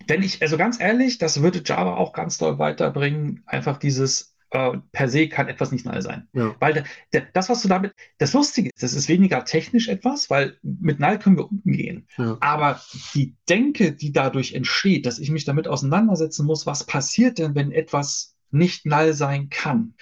[0.07, 3.43] Wenn ich, also ganz ehrlich, das würde Java auch ganz doll weiterbringen.
[3.45, 6.27] Einfach dieses äh, per se kann etwas nicht null sein.
[6.33, 6.55] Ja.
[6.59, 6.85] Weil
[7.33, 11.19] das, was du damit, das Lustige ist, das ist weniger technisch etwas, weil mit null
[11.19, 12.07] können wir umgehen.
[12.17, 12.37] Ja.
[12.39, 12.81] Aber
[13.13, 17.71] die Denke, die dadurch entsteht, dass ich mich damit auseinandersetzen muss, was passiert denn, wenn
[17.71, 19.95] etwas nicht null sein kann,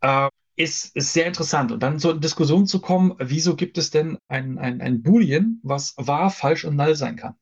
[0.00, 1.70] äh, ist, ist sehr interessant.
[1.70, 5.60] Und dann so in Diskussion zu kommen, wieso gibt es denn ein, ein, ein Boolean,
[5.62, 7.34] was wahr, falsch und null sein kann?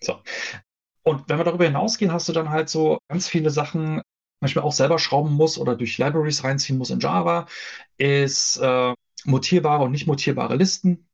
[0.00, 0.20] So.
[1.02, 4.02] Und wenn wir darüber hinausgehen, hast du dann halt so ganz viele Sachen,
[4.40, 7.46] manchmal auch selber schrauben muss oder durch Libraries reinziehen muss in Java,
[7.96, 11.08] ist äh, mutierbare und nicht mutierbare Listen.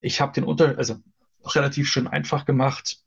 [0.00, 0.96] Ich habe den Unter, also
[1.44, 3.02] relativ schön einfach gemacht.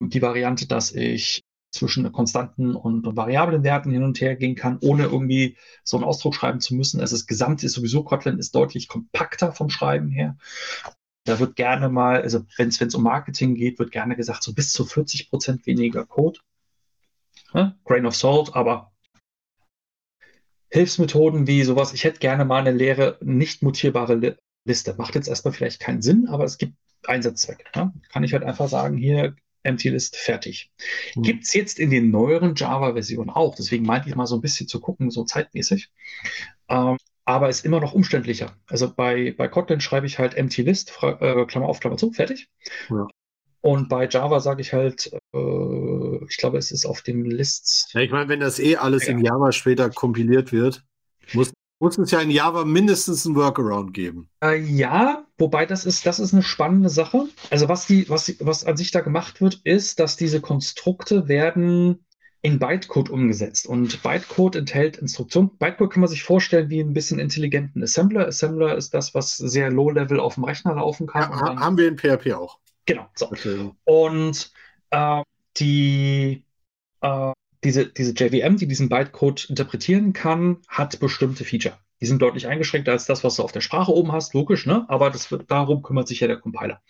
[0.00, 1.42] Die Variante, dass ich
[1.74, 6.04] zwischen konstanten und, und, variablen Werten hin und her gehen kann, ohne irgendwie so einen
[6.04, 7.00] Ausdruck schreiben zu müssen.
[7.00, 10.36] Also das Gesamte ist sowieso, Kotlin ist deutlich kompakter vom Schreiben her.
[11.24, 14.72] Da wird gerne mal, also wenn es um Marketing geht, wird gerne gesagt, so bis
[14.72, 16.40] zu 40 Prozent weniger Code.
[17.54, 18.92] Ja, Grain of Salt, aber
[20.70, 24.94] Hilfsmethoden wie sowas, ich hätte gerne mal eine leere, nicht mutierbare Liste.
[24.98, 27.64] Macht jetzt erstmal vielleicht keinen Sinn, aber es gibt Einsatzzwecke.
[27.74, 27.92] Ja?
[28.12, 30.72] Kann ich halt einfach sagen, hier Empty List fertig.
[31.14, 31.22] Mhm.
[31.22, 33.54] Gibt es jetzt in den neueren Java-Versionen auch.
[33.54, 35.90] Deswegen meinte ich mal so ein bisschen zu gucken, so zeitmäßig.
[36.68, 38.56] Ähm, aber ist immer noch umständlicher.
[38.66, 42.48] Also bei, bei Kotlin schreibe ich halt empty list, äh, Klammer auf, Klammer zu, fertig.
[42.90, 43.06] Ja.
[43.62, 45.38] Und bei Java sage ich halt, äh,
[46.28, 47.88] ich glaube, es ist auf dem Lists.
[47.92, 49.12] Ja, ich meine, wenn das eh alles ja.
[49.12, 50.84] in Java später kompiliert wird,
[51.32, 54.28] muss, muss es ja in Java mindestens ein Workaround geben.
[54.42, 57.28] Äh, ja, wobei das ist, das ist eine spannende Sache.
[57.50, 62.04] Also was die, was, was an sich da gemacht wird, ist, dass diese Konstrukte werden
[62.44, 63.66] in Bytecode umgesetzt.
[63.66, 65.56] Und Bytecode enthält Instruktionen.
[65.58, 68.26] Bytecode kann man sich vorstellen wie ein bisschen intelligenten Assembler.
[68.26, 71.30] Assembler ist das, was sehr low-level auf dem Rechner laufen kann.
[71.30, 72.58] Ja, haben wir in PHP auch.
[72.84, 73.06] Genau.
[73.14, 73.30] So.
[73.84, 74.52] Und
[74.90, 75.22] äh,
[75.58, 76.44] die,
[77.00, 81.78] äh, diese, diese JVM, die diesen Bytecode interpretieren kann, hat bestimmte Feature.
[82.00, 84.84] Die sind deutlich eingeschränkter als das, was du auf der Sprache oben hast, logisch, ne?
[84.88, 86.82] Aber das darum kümmert sich ja der Compiler.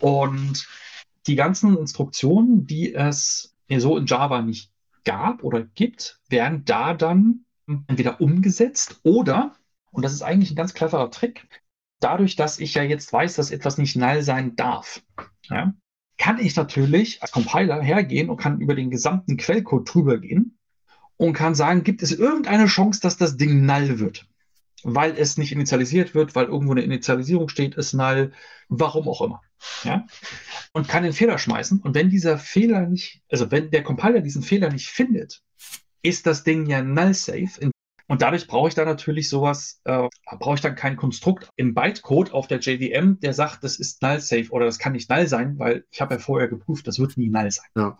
[0.00, 0.66] Und
[1.26, 4.72] die ganzen Instruktionen, die es so in Java nicht
[5.04, 7.44] gab oder gibt, werden da dann
[7.86, 9.54] entweder umgesetzt oder,
[9.90, 11.46] und das ist eigentlich ein ganz cleverer Trick,
[12.00, 15.02] dadurch, dass ich ja jetzt weiß, dass etwas nicht null sein darf,
[15.44, 15.74] ja,
[16.22, 20.56] kann ich natürlich als Compiler hergehen und kann über den gesamten Quellcode drüber gehen
[21.16, 24.28] und kann sagen, gibt es irgendeine Chance, dass das Ding null wird?
[24.84, 28.30] Weil es nicht initialisiert wird, weil irgendwo eine Initialisierung steht, ist null,
[28.68, 29.42] warum auch immer.
[29.82, 30.06] Ja?
[30.72, 31.80] Und kann den Fehler schmeißen.
[31.80, 35.42] Und wenn dieser Fehler nicht, also wenn der Compiler diesen Fehler nicht findet,
[36.04, 37.71] ist das Ding ja null safe.
[38.12, 40.06] Und dadurch brauche ich dann natürlich sowas, äh,
[40.38, 44.20] brauche ich dann kein Konstrukt im Bytecode auf der JVM, der sagt, das ist null
[44.20, 47.16] safe oder das kann nicht null sein, weil ich habe ja vorher geprüft, das wird
[47.16, 47.64] nie null sein.
[47.74, 47.96] Ja.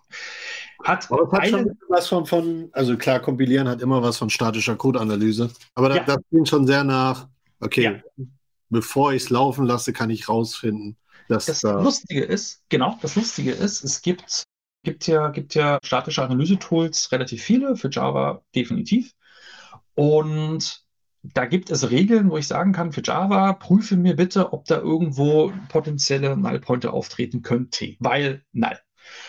[0.84, 4.76] Hat, aber hat schon was von, von, also klar, kompilieren hat immer was von statischer
[4.76, 6.04] Codeanalyse, aber da, ja.
[6.04, 7.26] das klingt schon sehr nach,
[7.60, 8.24] okay, ja.
[8.68, 10.98] bevor ich es laufen lasse, kann ich rausfinden,
[11.28, 14.42] dass das da Lustige ist, genau, das Lustige ist, es gibt,
[14.84, 19.14] gibt ja, gibt ja statische Analyse-Tools relativ viele, für Java definitiv.
[19.94, 20.82] Und
[21.22, 24.78] da gibt es Regeln, wo ich sagen kann, für Java, prüfe mir bitte, ob da
[24.78, 28.78] irgendwo potenzielle Null-Pointer auftreten könnte, weil null.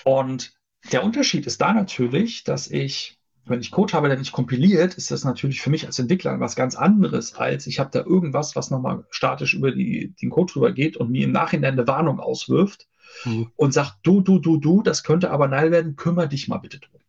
[0.03, 0.53] Und
[0.91, 5.11] der Unterschied ist da natürlich, dass ich, wenn ich Code habe, der nicht kompiliert, ist
[5.11, 8.71] das natürlich für mich als Entwickler was ganz anderes, als ich habe da irgendwas, was
[8.71, 12.87] nochmal statisch über die, den Code drüber geht und mir im Nachhinein eine Warnung auswirft
[13.25, 13.51] mhm.
[13.55, 16.79] und sagt, du, du, du, du, das könnte aber null werden, kümmere dich mal bitte
[16.79, 17.01] drum.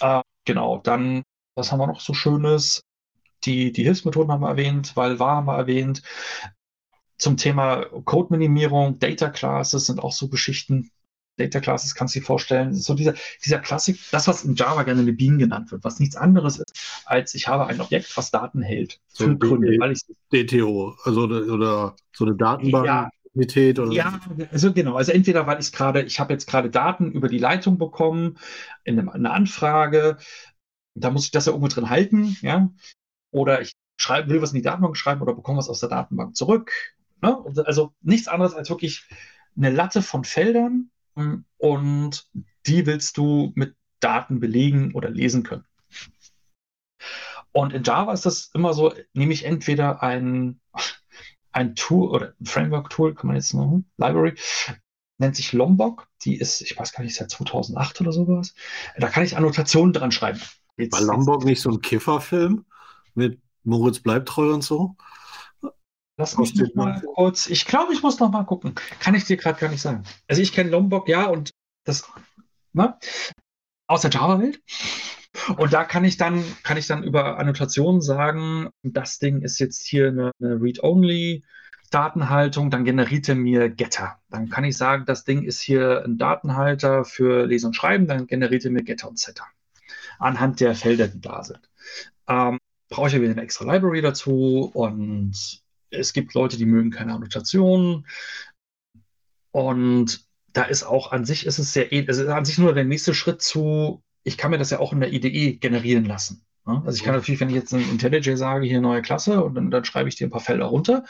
[0.00, 1.22] Äh, genau, dann
[1.56, 2.82] was haben wir noch so Schönes?
[3.44, 6.02] Die, die Hilfsmethoden haben wir erwähnt, weil war haben wir erwähnt.
[7.18, 10.90] Zum Thema Code-Minimierung, Data Classes sind auch so Geschichten.
[11.38, 13.14] Data Classes kannst du dir vorstellen, so dieser,
[13.44, 17.02] dieser Klassik, das, was in Java gerne eine Bean genannt wird, was nichts anderes ist,
[17.04, 19.00] als ich habe ein Objekt, was Daten hält.
[19.12, 22.86] Für so Gründe, weil ich DTO, also oder so eine Datenbank.
[22.86, 24.18] Ja, oder ja,
[24.50, 24.96] also genau.
[24.96, 28.38] Also entweder, weil ich gerade, ich habe jetzt gerade Daten über die Leitung bekommen,
[28.82, 30.16] in einem, einer Anfrage,
[30.96, 32.70] da muss ich das ja irgendwo drin halten, ja.
[33.30, 36.36] Oder ich schreibe, will was in die Datenbank schreiben oder bekomme was aus der Datenbank
[36.36, 36.72] zurück.
[37.22, 37.44] Ne?
[37.64, 39.08] Also nichts anderes als wirklich
[39.56, 42.28] eine Latte von Feldern hm, und
[42.66, 45.64] die willst du mit Daten belegen oder lesen können.
[47.52, 50.60] Und in Java ist das immer so, nehme ich entweder ein,
[51.52, 54.34] ein Tool oder ein Framework-Tool, kann man jetzt machen, Library,
[55.18, 56.08] nennt sich Lombok.
[56.24, 58.54] Die ist, ich weiß gar nicht, seit 2008 oder sowas.
[58.98, 60.40] Da kann ich Annotationen dran schreiben.
[60.76, 62.66] Jetzt, War Lombok nicht so ein Kifferfilm
[63.14, 64.96] mit Moritz bleibt treu und so?
[66.18, 67.46] Lass mich noch mal kurz.
[67.46, 68.74] Ich glaube, ich muss noch mal gucken.
[69.00, 70.04] Kann ich dir gerade gar nicht sagen.
[70.28, 71.50] Also ich kenne Lombok, ja, und
[71.84, 72.08] das,
[72.72, 72.96] ne?
[73.86, 74.60] Aus der Java-Welt.
[75.58, 79.86] Und da kann ich dann, kann ich dann über Annotationen sagen, das Ding ist jetzt
[79.86, 81.44] hier eine, eine Read-Only.
[81.90, 84.18] Datenhaltung, dann generiert er mir Getter.
[84.28, 88.26] Dann kann ich sagen, das Ding ist hier ein Datenhalter für Lesen und Schreiben, dann
[88.26, 89.44] generiert er mir Getter und Setter
[90.18, 91.60] anhand der Felder, die da sind.
[92.28, 95.34] Ähm, brauche ich ja wieder eine extra Library dazu und
[95.90, 98.06] es gibt Leute, die mögen keine Annotationen.
[99.50, 102.84] Und da ist auch an sich ist es sehr, es ist an sich nur der
[102.84, 106.46] nächste Schritt zu, ich kann mir das ja auch in der IDE generieren lassen.
[106.64, 109.70] Also ich kann natürlich, wenn ich jetzt in IntelliJ sage, hier neue Klasse, und dann,
[109.70, 111.04] dann, schreibe ich dir ein paar Felder runter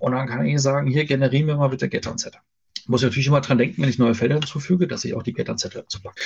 [0.00, 2.40] und dann kann ich sagen, hier generieren wir mal bitte Getter und Setter.
[2.86, 5.32] Muss ich natürlich immer dran denken, wenn ich neue Felder hinzufüge, dass ich auch die
[5.32, 6.20] Getter und Setter dazu packe.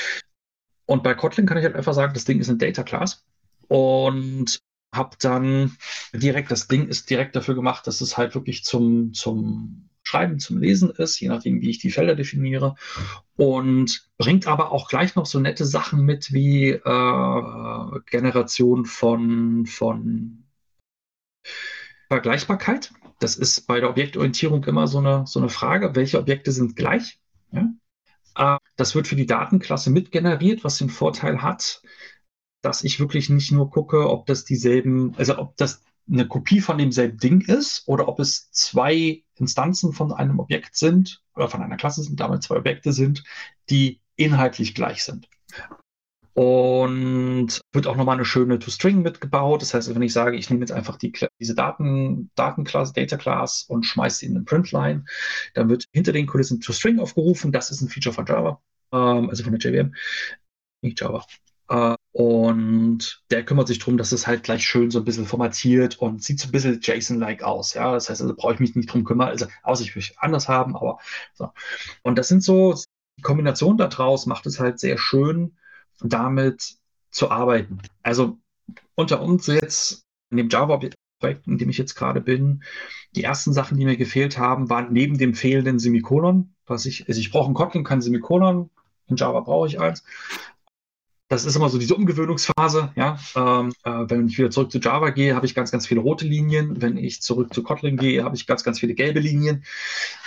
[0.92, 3.24] Und bei Kotlin kann ich halt einfach sagen, das Ding ist ein Data Class
[3.66, 4.60] und
[4.94, 5.74] habe dann
[6.12, 10.58] direkt, das Ding ist direkt dafür gemacht, dass es halt wirklich zum, zum Schreiben, zum
[10.58, 12.74] Lesen ist, je nachdem, wie ich die Felder definiere.
[13.36, 20.44] Und bringt aber auch gleich noch so nette Sachen mit wie äh, Generation von, von
[22.08, 22.92] Vergleichbarkeit.
[23.18, 27.18] Das ist bei der Objektorientierung immer so eine, so eine Frage, welche Objekte sind gleich.
[27.50, 27.72] Ja?
[28.76, 31.82] Das wird für die Datenklasse mitgeneriert, was den Vorteil hat,
[32.62, 36.78] dass ich wirklich nicht nur gucke, ob das dieselben, also ob das eine Kopie von
[36.78, 41.76] demselben Ding ist oder ob es zwei Instanzen von einem Objekt sind oder von einer
[41.76, 43.24] Klasse sind, damit zwei Objekte sind,
[43.70, 45.28] die inhaltlich gleich sind.
[46.34, 49.60] Und wird auch nochmal eine schöne To-String mitgebaut.
[49.60, 53.64] Das heißt, wenn ich sage, ich nehme jetzt einfach die, diese Daten, Datenklasse, Data Class
[53.68, 55.04] und schmeiße sie in eine Printline,
[55.54, 57.52] dann wird hinter den Kulissen To-String aufgerufen.
[57.52, 58.60] Das ist ein Feature von Java,
[58.92, 59.94] ähm, also von der JVM,
[60.80, 61.26] nicht Java.
[61.68, 65.98] Äh, und der kümmert sich darum, dass es halt gleich schön so ein bisschen formatiert
[65.98, 67.74] und sieht so ein bisschen JSON-like aus.
[67.74, 70.48] Ja, das heißt, also brauche ich mich nicht drum kümmern, also außer ich möchte anders
[70.48, 70.98] haben, aber
[71.34, 71.50] so.
[72.02, 72.74] Und das sind so,
[73.18, 75.56] die Kombination daraus macht es halt sehr schön,
[76.04, 76.76] damit
[77.10, 77.78] zu arbeiten.
[78.02, 78.38] Also
[78.94, 82.62] unter uns jetzt in dem Java-Projekt, in dem ich jetzt gerade bin,
[83.14, 87.20] die ersten Sachen, die mir gefehlt haben, waren neben dem fehlenden Semikolon, was ich, also
[87.20, 88.70] ich brauche ein Kotlin, kein Semikolon,
[89.08, 90.04] in Java brauche ich eins,
[91.32, 92.92] das ist immer so diese Umgewöhnungsphase.
[92.94, 93.18] Ja?
[93.34, 96.26] Ähm, äh, wenn ich wieder zurück zu Java gehe, habe ich ganz, ganz viele rote
[96.26, 96.82] Linien.
[96.82, 99.64] Wenn ich zurück zu Kotlin gehe, habe ich ganz, ganz viele gelbe Linien.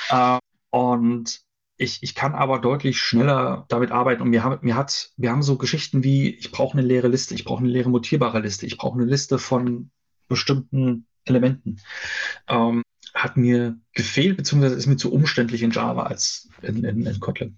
[0.09, 0.39] Äh,
[0.71, 1.41] und
[1.77, 4.21] ich, ich kann aber deutlich schneller damit arbeiten.
[4.21, 7.35] Und mir, haben, mir hat, wir haben so Geschichten wie, ich brauche eine leere Liste,
[7.35, 9.91] ich brauche eine leere mutierbare Liste, ich brauche eine Liste von
[10.27, 11.81] bestimmten Elementen.
[12.47, 12.83] Ähm,
[13.13, 17.57] hat mir gefehlt, beziehungsweise ist mir zu umständlich in Java als in, in, in Kotlin.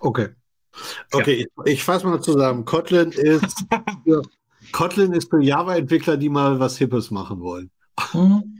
[0.00, 0.28] Okay.
[1.12, 1.64] Okay, ja.
[1.64, 2.64] ich, ich fasse mal zusammen.
[2.64, 3.66] Kotlin ist
[4.04, 4.22] für,
[4.72, 7.70] Kotlin ist für Java-Entwickler, die mal was Hippes machen wollen.
[8.14, 8.58] Mhm.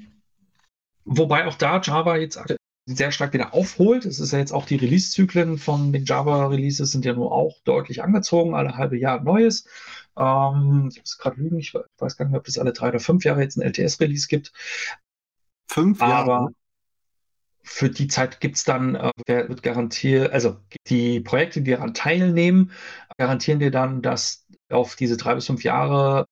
[1.05, 2.39] Wobei auch da Java jetzt
[2.87, 4.05] sehr stark wieder aufholt.
[4.05, 8.03] Es ist ja jetzt auch die Release-Zyklen von den Java-Releases sind ja nur auch deutlich
[8.03, 9.67] angezogen, alle halbe Jahr Neues.
[10.17, 13.01] Ähm, ich muss gerade lügen, ich weiß gar nicht mehr, ob es alle drei oder
[13.01, 14.53] fünf Jahre jetzt ein LTS-Release gibt.
[15.69, 16.33] Fünf Jahre?
[16.33, 16.53] Aber
[17.63, 20.57] für die Zeit gibt es dann, äh, wird garantiert, also
[20.89, 22.73] die Projekte, die daran teilnehmen,
[23.17, 26.27] garantieren dir dann, dass auf diese drei bis fünf Jahre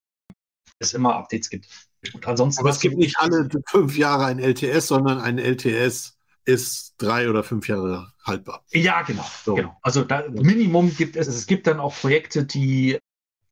[0.81, 1.69] es immer Updates gibt.
[2.15, 6.95] Und ansonsten Aber es gibt nicht alle fünf Jahre ein LTS, sondern ein LTS ist
[6.99, 8.65] drei oder fünf Jahre haltbar.
[8.71, 9.25] Ja, genau.
[9.45, 9.55] So.
[9.55, 9.79] genau.
[9.83, 12.99] Also da, Minimum gibt es, es gibt dann auch Projekte, die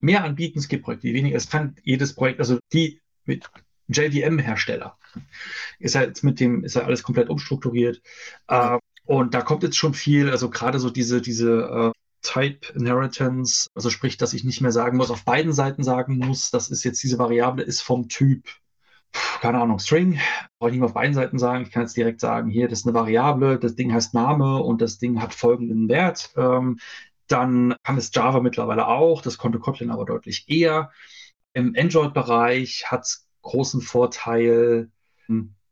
[0.00, 1.36] mehr anbieten, es gibt Projekte, die weniger.
[1.36, 3.48] Es kann jedes Projekt, also die mit
[3.88, 4.96] JVM-Hersteller.
[5.78, 8.02] Ist ja jetzt mit dem, ist ja alles komplett umstrukturiert.
[8.48, 8.76] Ja.
[8.76, 13.68] Äh, und da kommt jetzt schon viel, also gerade so diese, diese äh, Type Inheritance,
[13.74, 16.84] also sprich, dass ich nicht mehr sagen muss, auf beiden Seiten sagen muss, das ist
[16.84, 18.44] jetzt diese Variable ist vom Typ,
[19.12, 20.18] keine Ahnung, String,
[20.58, 21.62] brauche ich mehr auf beiden Seiten sagen.
[21.62, 24.82] Ich kann jetzt direkt sagen, hier, das ist eine Variable, das Ding heißt Name und
[24.82, 26.32] das Ding hat folgenden Wert.
[26.36, 26.78] Ähm,
[27.28, 30.90] dann kann es Java mittlerweile auch, das konnte Kotlin aber deutlich eher.
[31.52, 34.90] Im Android-Bereich hat es großen Vorteil.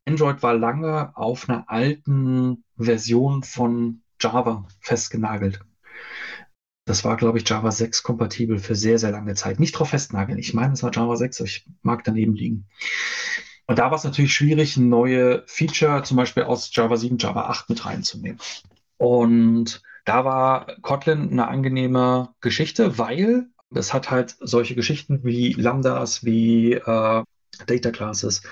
[0.06, 5.65] Android war lange auf einer alten Version von Java festgenagelt.
[6.86, 9.58] Das war, glaube ich, Java 6 kompatibel für sehr, sehr lange Zeit.
[9.58, 10.38] Nicht drauf festnageln.
[10.38, 12.68] Ich meine, es war Java 6, aber ich mag daneben liegen.
[13.66, 17.68] Und da war es natürlich schwierig, neue Feature, zum Beispiel aus Java 7, Java 8
[17.68, 18.40] mit reinzunehmen.
[18.98, 26.24] Und da war Kotlin eine angenehme Geschichte, weil es hat halt solche Geschichten wie Lambdas,
[26.24, 27.24] wie äh,
[27.66, 28.42] Data Classes,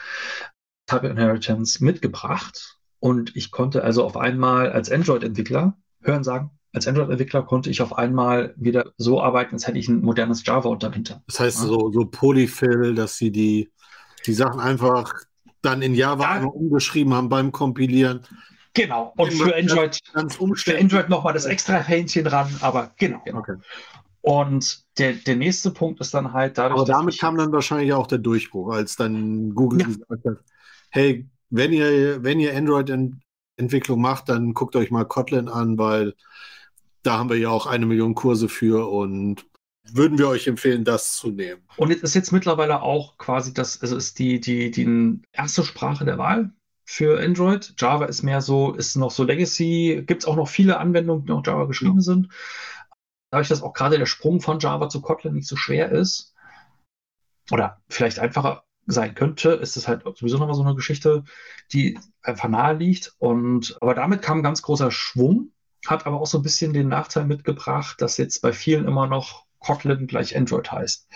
[0.87, 2.79] Type Inheritance mitgebracht.
[2.99, 7.97] Und ich konnte also auf einmal als Android-Entwickler hören sagen, als Android-Entwickler konnte ich auf
[7.97, 11.67] einmal wieder so arbeiten, als hätte ich ein modernes Java unter Das heißt ja?
[11.67, 13.71] so, so Polyfill, dass sie die,
[14.27, 15.13] die Sachen einfach
[15.63, 16.45] dann in Java ja.
[16.45, 18.21] umgeschrieben haben beim Kompilieren.
[18.75, 19.13] Genau.
[19.17, 23.23] Und für Android, ganz für Android nochmal das extra Hähnchen dran, aber genau.
[23.25, 23.39] genau.
[23.39, 23.55] Okay.
[24.21, 26.81] Und der, der nächste Punkt ist dann halt dadurch.
[26.81, 29.87] Aber damit kam dann wahrscheinlich auch der Durchbruch, als dann Google ja.
[29.87, 30.39] gesagt hat:
[30.91, 36.15] hey, wenn ihr, wenn ihr Android-Entwicklung macht, dann guckt euch mal Kotlin an, weil
[37.05, 39.47] da haben wir ja auch eine Million Kurse für und
[39.93, 41.63] würden wir euch empfehlen, das zu nehmen.
[41.77, 46.05] Und es ist jetzt mittlerweile auch quasi das, also ist die, die, die erste Sprache
[46.05, 46.51] der Wahl
[46.85, 47.75] für Android.
[47.79, 50.03] Java ist mehr so, ist noch so Legacy.
[50.07, 52.29] Gibt es auch noch viele Anwendungen, die noch Java geschrieben sind.
[53.31, 56.35] Dadurch, dass auch gerade der Sprung von Java zu Kotlin nicht so schwer ist
[57.51, 61.25] oder vielleicht einfacher sein könnte, ist es halt sowieso nochmal so eine Geschichte,
[61.73, 63.15] die einfach nahe liegt.
[63.19, 65.51] Und aber damit kam ein ganz großer Schwung,
[65.87, 69.45] hat aber auch so ein bisschen den Nachteil mitgebracht, dass jetzt bei vielen immer noch
[69.59, 71.09] Kotlin gleich Android heißt.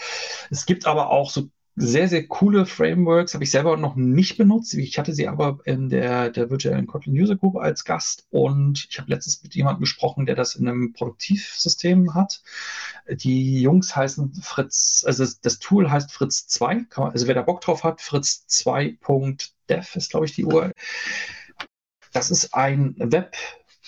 [0.51, 1.51] Es gibt aber auch so
[1.81, 4.75] sehr, sehr coole Frameworks, habe ich selber noch nicht benutzt.
[4.75, 8.99] Ich hatte sie aber in der, der virtuellen Kotlin User Group als Gast und ich
[8.99, 12.43] habe letztens mit jemandem gesprochen, der das in einem Produktivsystem hat.
[13.09, 16.87] Die Jungs heißen Fritz, also das, Tool heißt Fritz 2.
[16.97, 20.73] Man, also wer da Bock drauf hat, fritz2.dev ist, glaube ich, die URL.
[22.13, 22.97] Das ist ein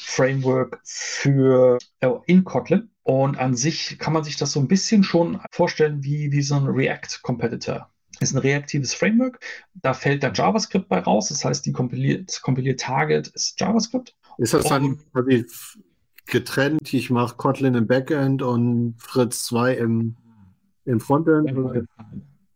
[0.01, 5.03] Web-Framework für äh, in Kotlin und an sich kann man sich das so ein bisschen
[5.03, 7.91] schon vorstellen wie, wie so ein React-Competitor.
[8.21, 9.41] Ist ein reaktives Framework.
[9.75, 11.29] Da fällt dann JavaScript bei raus.
[11.29, 14.15] Das heißt, die kompiliert, kompiliert Target ist JavaScript.
[14.37, 15.47] Ist das dann quasi
[16.27, 16.93] getrennt?
[16.93, 20.17] Ich mache Kotlin im Backend und Fritz 2 im,
[20.85, 21.89] im Frontend?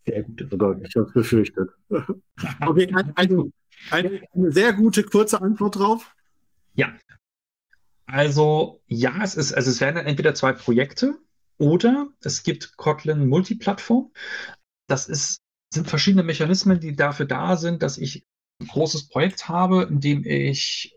[0.07, 0.49] Sehr gut.
[0.53, 1.71] Oh Gott, ich habe es befürchtet.
[2.67, 3.51] okay, also
[3.91, 6.15] eine, eine sehr gute kurze Antwort drauf.
[6.75, 6.93] Ja,
[8.07, 11.19] also ja, es ist, also es werden dann entweder zwei Projekte
[11.59, 14.13] oder es gibt Kotlin Multiplattform.
[14.87, 15.39] Das ist,
[15.73, 18.27] sind verschiedene Mechanismen, die dafür da sind, dass ich
[18.61, 20.97] ein großes Projekt habe, in dem ich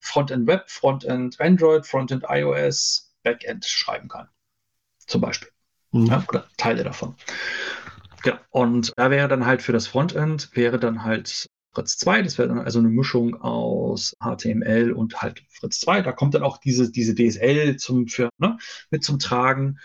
[0.00, 4.28] Frontend Web, Frontend Android, Frontend iOS, Backend schreiben kann.
[4.98, 5.48] Zum Beispiel.
[5.92, 6.06] Mhm.
[6.06, 7.16] Ja, oder Teile davon.
[8.24, 12.22] Ja, und da wäre dann halt für das Frontend, wäre dann halt Fritz 2.
[12.22, 16.02] Das wäre dann also eine Mischung aus HTML und halt Fritz 2.
[16.02, 18.58] Da kommt dann auch diese, diese DSL zum, für, ne,
[18.90, 19.78] mit zum Tragen.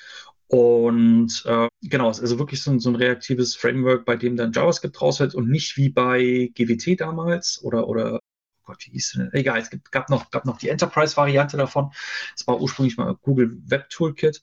[0.48, 4.36] Und äh, genau, es ist also wirklich so ein, so ein reaktives Framework, bei dem
[4.36, 9.14] dann JavaScript rausfällt und nicht wie bei GWT damals oder, oder oh Gott, wie hieß
[9.14, 9.30] denn?
[9.34, 11.92] Egal, es gibt, gab, noch, gab noch die Enterprise-Variante davon.
[12.36, 14.42] Es war ursprünglich mal Google Web Toolkit.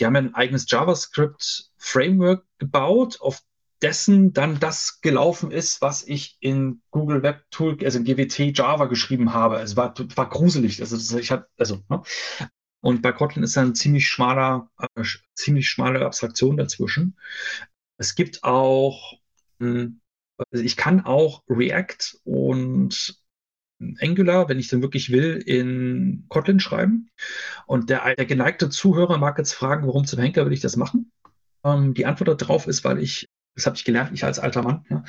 [0.00, 3.42] Die haben ein eigenes JavaScript-Framework gebaut, auf
[3.82, 8.86] dessen dann das gelaufen ist, was ich in Google Web Tool, also in GWT Java
[8.86, 9.58] geschrieben habe.
[9.60, 10.80] Es war, war gruselig.
[10.80, 12.02] Also ich hatte, also, ne?
[12.82, 17.16] Und bei Kotlin ist ein ziemlich schmaler, äh, ziemlich schmale Abstraktion dazwischen.
[17.98, 19.18] Es gibt auch,
[19.58, 20.00] hm,
[20.50, 23.20] also ich kann auch React und
[24.00, 27.10] Angular, wenn ich denn wirklich will, in Kotlin schreiben.
[27.66, 31.12] Und der, der geneigte Zuhörer mag jetzt fragen, warum zum Henker will ich das machen?
[31.64, 34.84] Ähm, die Antwort darauf ist, weil ich das habe ich gelernt, ich als alter Mann.
[34.90, 35.04] Ja.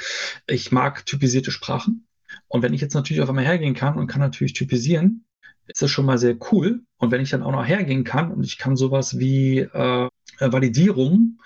[0.47, 2.07] Ich mag typisierte Sprachen.
[2.47, 5.25] Und wenn ich jetzt natürlich auf einmal hergehen kann und kann natürlich typisieren,
[5.67, 6.83] ist das schon mal sehr cool.
[6.97, 11.39] Und wenn ich dann auch noch hergehen kann und ich kann sowas wie äh, Validierung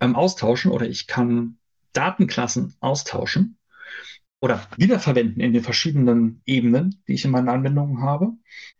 [0.00, 1.58] ähm, austauschen oder ich kann
[1.92, 3.58] Datenklassen austauschen
[4.40, 8.32] oder wiederverwenden in den verschiedenen Ebenen, die ich in meinen Anwendungen habe,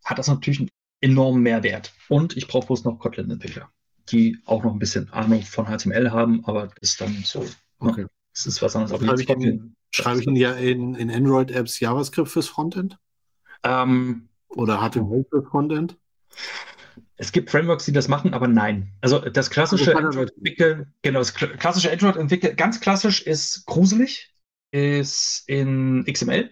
[0.05, 0.71] hat das natürlich einen
[1.01, 1.93] enormen Mehrwert.
[2.09, 3.71] Und ich brauche bloß noch Kotlin-Entwickler
[4.09, 7.47] die auch noch ein bisschen Ahnung von HTML haben, aber das ist dann so.
[7.79, 8.07] Okay.
[8.35, 9.01] Das ist was anderes.
[9.05, 12.99] Schreibe ich, in, schreibe ich Ihnen ja in, in Android-Apps JavaScript fürs Frontend?
[13.65, 15.97] Ähm, Oder HTML fürs Frontend?
[17.17, 18.95] Es gibt Frameworks, die das machen, aber nein.
[19.03, 24.35] Also das klassische also Android entwickeln, genau, das klassische Android entwickeln, ganz klassisch ist gruselig,
[24.71, 26.51] ist in XML.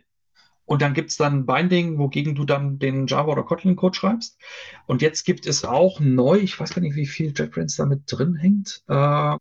[0.69, 4.39] Und dann gibt es dann Binding, wogegen du dann den Java oder Kotlin-Code schreibst.
[4.87, 8.03] Und jetzt gibt es auch neu, ich weiß gar nicht, wie viel JetBrains da mit
[8.07, 9.37] drin hängt, äh,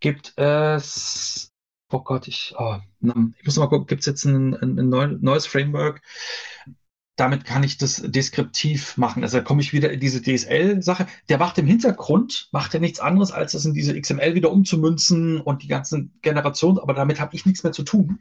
[0.00, 1.52] gibt es,
[1.90, 5.46] oh Gott, ich, oh, ich muss mal gucken, gibt es jetzt ein, ein, ein, neues
[5.46, 6.02] Framework,
[7.16, 9.22] damit kann ich das deskriptiv machen.
[9.22, 11.06] Also da komme ich wieder in diese DSL-Sache.
[11.30, 15.40] Der macht im Hintergrund, macht ja nichts anderes, als das in diese XML wieder umzumünzen
[15.40, 18.20] und die ganzen Generationen, aber damit habe ich nichts mehr zu tun.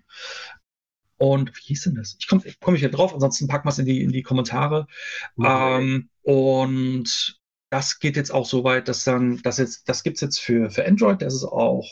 [1.17, 2.15] Und wie hieß denn das?
[2.19, 4.87] Ich komme komm ich hier drauf, ansonsten packen wir es in die, in die Kommentare.
[5.35, 5.79] Okay.
[5.79, 7.39] Ähm, und
[7.69, 10.69] das geht jetzt auch so weit, dass dann, das jetzt, das gibt es jetzt für,
[10.69, 11.87] für Android, das ist auch,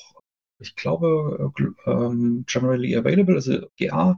[0.60, 1.52] ich glaube,
[1.86, 4.18] ähm, generally available, also GA.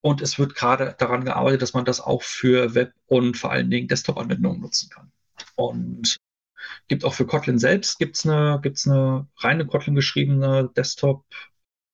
[0.00, 3.70] Und es wird gerade daran gearbeitet, dass man das auch für Web und vor allen
[3.70, 5.12] Dingen Desktop-Anwendungen nutzen kann.
[5.56, 6.16] Und
[6.88, 11.24] gibt auch für Kotlin selbst gibt's eine, gibt's eine reine Kotlin geschriebene Desktop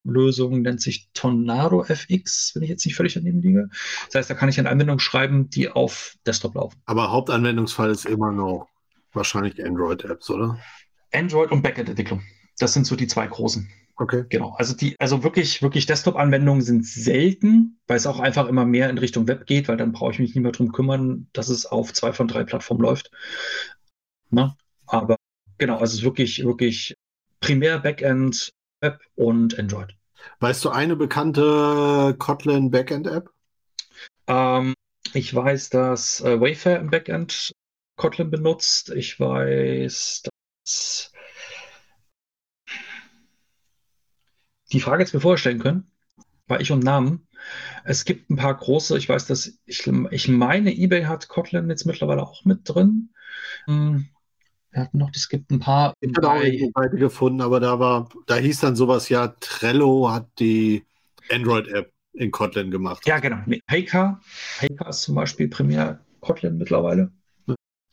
[0.09, 3.69] Lösung nennt sich Tornado FX, wenn ich jetzt nicht völlig daneben liege.
[4.07, 6.81] Das heißt, da kann ich eine Anwendung schreiben, die auf Desktop laufen.
[6.87, 8.69] Aber Hauptanwendungsfall ist immer noch
[9.13, 10.59] wahrscheinlich Android-Apps, oder?
[11.13, 12.23] Android und Backend-Entwicklung.
[12.59, 13.69] Das sind so die zwei großen.
[14.01, 14.25] Okay.
[14.29, 14.55] Genau.
[14.57, 18.99] Also die, also wirklich, wirklich Desktop-Anwendungen sind selten, weil es auch einfach immer mehr in
[18.99, 21.93] Richtung Web geht, weil dann brauche ich mich nicht mehr darum kümmern, dass es auf
[21.93, 23.11] zwei von drei Plattformen läuft.
[24.31, 24.57] Na?
[24.87, 25.17] Aber
[25.59, 26.95] genau, also es ist wirklich, wirklich
[27.41, 29.98] primär Backend, Web und Android.
[30.41, 33.31] Weißt du eine bekannte Kotlin Backend-App?
[34.27, 34.75] Ähm,
[35.15, 37.53] ich weiß, dass äh, Wayfair im Backend
[37.97, 38.91] Kotlin benutzt.
[38.91, 40.23] Ich weiß,
[40.65, 41.13] dass
[44.73, 45.91] die Frage jetzt mir vorstellen können,
[46.47, 47.27] war ich und Namen.
[47.85, 51.87] Es gibt ein paar große, ich weiß, dass ich, ich meine, eBay hat Kotlin jetzt
[51.87, 53.11] mittlerweile auch mit drin.
[53.67, 54.09] Hm,
[54.71, 55.95] wir hatten noch, es gibt ein paar.
[56.01, 60.11] Ich habe auch eine Seite gefunden, aber da war, da hieß dann sowas ja, Trello
[60.11, 60.85] hat die
[61.31, 63.07] Android-App in Kotlin gemacht.
[63.07, 63.39] Ja, genau.
[63.47, 64.21] Nee, Heika,
[64.61, 67.13] Heika ist zum Beispiel primär Kotlin mittlerweile.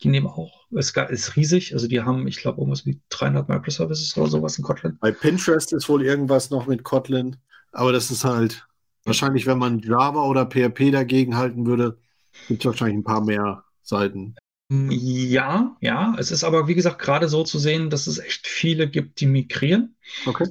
[0.04, 4.18] Die nehmen auch, es ist riesig, also die haben, ich glaube, irgendwas wie 300 Microservices
[4.18, 4.98] oder sowas in Kotlin.
[5.00, 7.38] Bei Pinterest ist wohl irgendwas noch mit Kotlin,
[7.72, 8.68] aber das ist halt
[9.06, 11.98] wahrscheinlich, wenn man Java oder PHP dagegen halten würde,
[12.50, 14.36] gibt es wahrscheinlich ein paar mehr Seiten.
[14.70, 18.90] Ja, ja, es ist aber, wie gesagt, gerade so zu sehen, dass es echt viele
[18.90, 19.96] gibt, die migrieren.
[20.26, 20.48] Okay.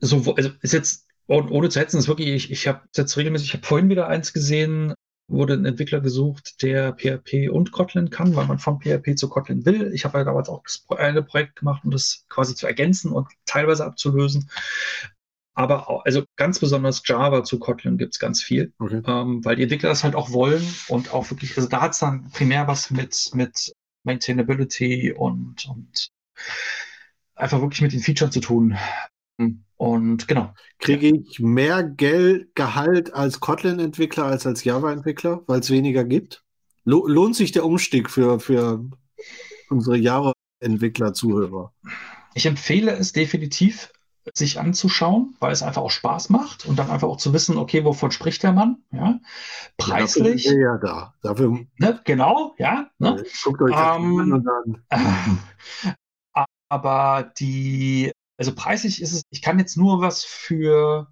[0.00, 3.54] So, also ist jetzt, ohne zu hetzen, ist wirklich, ich, ich habe jetzt regelmäßig, ich
[3.54, 4.92] habe vorhin wieder eins gesehen,
[5.28, 9.64] wurde ein Entwickler gesucht, der PHP und Kotlin kann, weil man von PHP zu Kotlin
[9.64, 9.92] will.
[9.94, 13.28] Ich habe ja damals auch das eine Projekt gemacht, um das quasi zu ergänzen und
[13.46, 14.50] teilweise abzulösen.
[15.54, 19.02] Aber auch, also ganz besonders Java zu Kotlin gibt es ganz viel, okay.
[19.06, 21.98] ähm, weil die Entwickler das halt auch wollen und auch wirklich, also da hat es
[21.98, 23.72] dann primär was mit, mit
[24.04, 26.08] Maintainability und, und
[27.34, 28.78] einfach wirklich mit den Features zu tun.
[29.76, 30.54] Und genau.
[30.78, 36.44] Kriege ich mehr Geld, Gehalt als Kotlin-Entwickler als als Java-Entwickler, weil es weniger gibt?
[36.84, 38.84] Lohnt sich der Umstieg für, für
[39.68, 41.72] unsere Java-Entwickler-Zuhörer?
[42.34, 43.92] Ich empfehle es definitiv,
[44.34, 47.84] sich anzuschauen, weil es einfach auch Spaß macht und dann einfach auch zu wissen, okay,
[47.84, 48.82] wovon spricht der Mann?
[48.92, 49.18] Ja,
[49.76, 50.44] preislich.
[50.44, 51.14] Ja, ja da.
[51.22, 52.90] Dafür, ne, genau, ja.
[52.98, 53.24] Ne?
[53.42, 55.44] Guckt euch das ähm, an und dann.
[56.68, 58.12] aber die
[58.42, 61.06] also preislich ist es, ich kann jetzt nur was für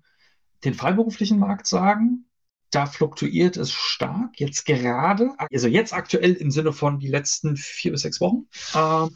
[0.64, 2.28] den freiberuflichen Markt sagen.
[2.70, 4.38] Da fluktuiert es stark.
[4.38, 9.08] Jetzt gerade, also jetzt aktuell im Sinne von die letzten vier bis sechs Wochen, äh,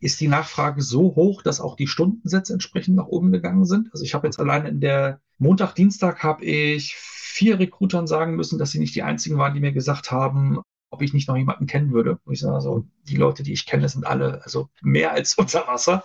[0.00, 3.88] ist die Nachfrage so hoch, dass auch die Stundensätze entsprechend nach oben gegangen sind.
[3.92, 8.58] Also ich habe jetzt alleine in der Montag, Dienstag habe ich vier Rekrutern sagen müssen,
[8.58, 11.66] dass sie nicht die einzigen waren, die mir gesagt haben, ob ich nicht noch jemanden
[11.66, 12.18] kennen würde.
[12.24, 15.66] Und ich sage so, die Leute, die ich kenne, sind alle also mehr als unter
[15.66, 16.04] Wasser.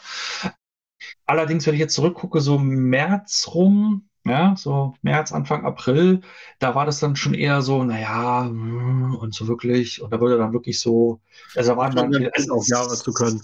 [1.25, 6.21] Allerdings, wenn ich jetzt zurückgucke, so März rum, ja, so März, Anfang April,
[6.59, 10.37] da war das dann schon eher so, naja, hm, und so wirklich, und da wurde
[10.37, 11.19] dann wirklich so,
[11.55, 13.41] also da waren dann, also, auch Jahre zu können.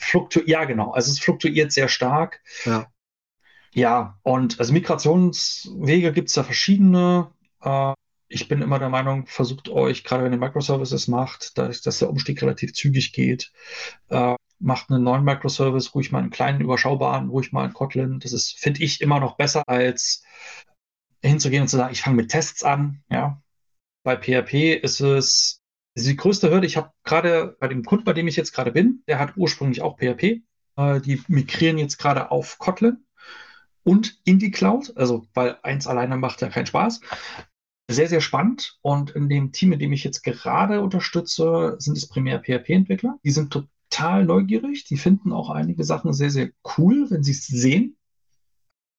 [0.00, 2.40] Fluktu ja, genau, also es fluktuiert sehr stark.
[2.64, 2.86] Ja.
[3.74, 7.30] Ja, und also Migrationswege gibt es da verschiedene.
[7.62, 7.94] Äh,
[8.28, 12.10] ich bin immer der Meinung, versucht euch, gerade wenn ihr Microservices macht, dass, dass der
[12.10, 13.50] Umstieg relativ zügig geht,
[14.08, 18.20] äh, macht einen neuen Microservice, ruhig mal einen kleinen, überschaubaren, ruhig mal einen Kotlin.
[18.20, 20.24] Das ist, finde ich, immer noch besser, als
[21.22, 23.02] hinzugehen und zu sagen, ich fange mit Tests an.
[23.10, 23.42] Ja.
[24.04, 25.62] Bei PHP ist es
[25.94, 26.66] ist die größte Hürde.
[26.66, 29.82] Ich habe gerade bei dem Kunden, bei dem ich jetzt gerade bin, der hat ursprünglich
[29.82, 30.42] auch PHP.
[30.76, 33.04] Äh, die migrieren jetzt gerade auf Kotlin
[33.84, 34.96] und in die Cloud.
[34.96, 37.00] Also, weil eins alleine macht ja keinen Spaß.
[37.90, 38.78] Sehr, sehr spannend.
[38.80, 43.18] Und in dem Team, in dem ich jetzt gerade unterstütze, sind es primär PHP-Entwickler.
[43.22, 44.84] Die sind total neugierig.
[44.84, 47.96] Die finden auch einige Sachen sehr, sehr cool, wenn sie es sehen.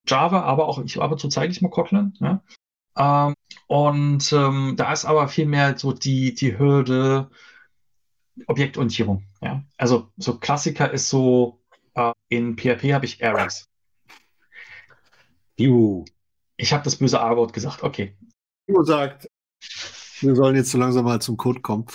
[0.07, 2.13] Java, aber auch, ich ab und zu zeige ich mal Kotlin.
[2.19, 2.43] Ja.
[2.97, 3.33] Ähm,
[3.67, 7.29] und ähm, da ist aber viel mehr so die, die Hürde
[8.47, 9.25] Objektorientierung.
[9.41, 9.63] Ja.
[9.77, 11.61] Also so Klassiker ist so,
[11.95, 13.69] äh, in PHP habe ich Arrays.
[15.57, 16.05] Juhu.
[16.57, 18.15] Ich habe das böse A-Wort gesagt, okay.
[18.67, 19.27] Timo sagt,
[20.21, 21.85] wir sollen jetzt so langsam mal zum Code kommen.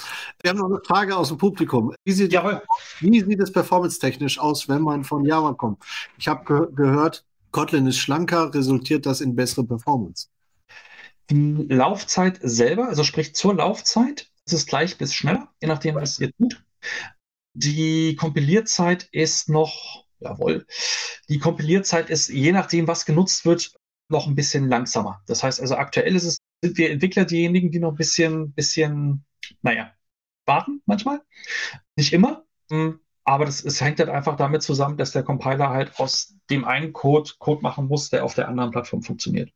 [0.42, 1.94] Wir haben noch eine Frage aus dem Publikum.
[2.04, 5.82] Wie sieht, wie sieht es performance-technisch aus, wenn man von Java kommt?
[6.18, 10.28] Ich habe ge gehört, Kotlin ist schlanker, resultiert das in bessere Performance?
[11.30, 16.18] Die Laufzeit selber, also sprich zur Laufzeit, ist es gleich bis schneller, je nachdem, was
[16.18, 16.62] ihr tut.
[17.54, 20.66] Die Kompilierzeit ist noch, jawohl,
[21.28, 23.72] die Kompilierzeit ist, je nachdem, was genutzt wird,
[24.08, 25.20] noch ein bisschen langsamer.
[25.26, 29.24] Das heißt also, aktuell ist es sind wir Entwickler diejenigen, die noch ein bisschen, bisschen,
[29.62, 29.92] naja,
[30.46, 31.20] warten manchmal.
[31.96, 35.98] Nicht immer, hm, Aber das, es hängt halt einfach damit zusammen, dass der Compiler halt
[35.98, 39.52] aus dem einen Code Code machen muss, der auf der anderen Plattform funktioniert.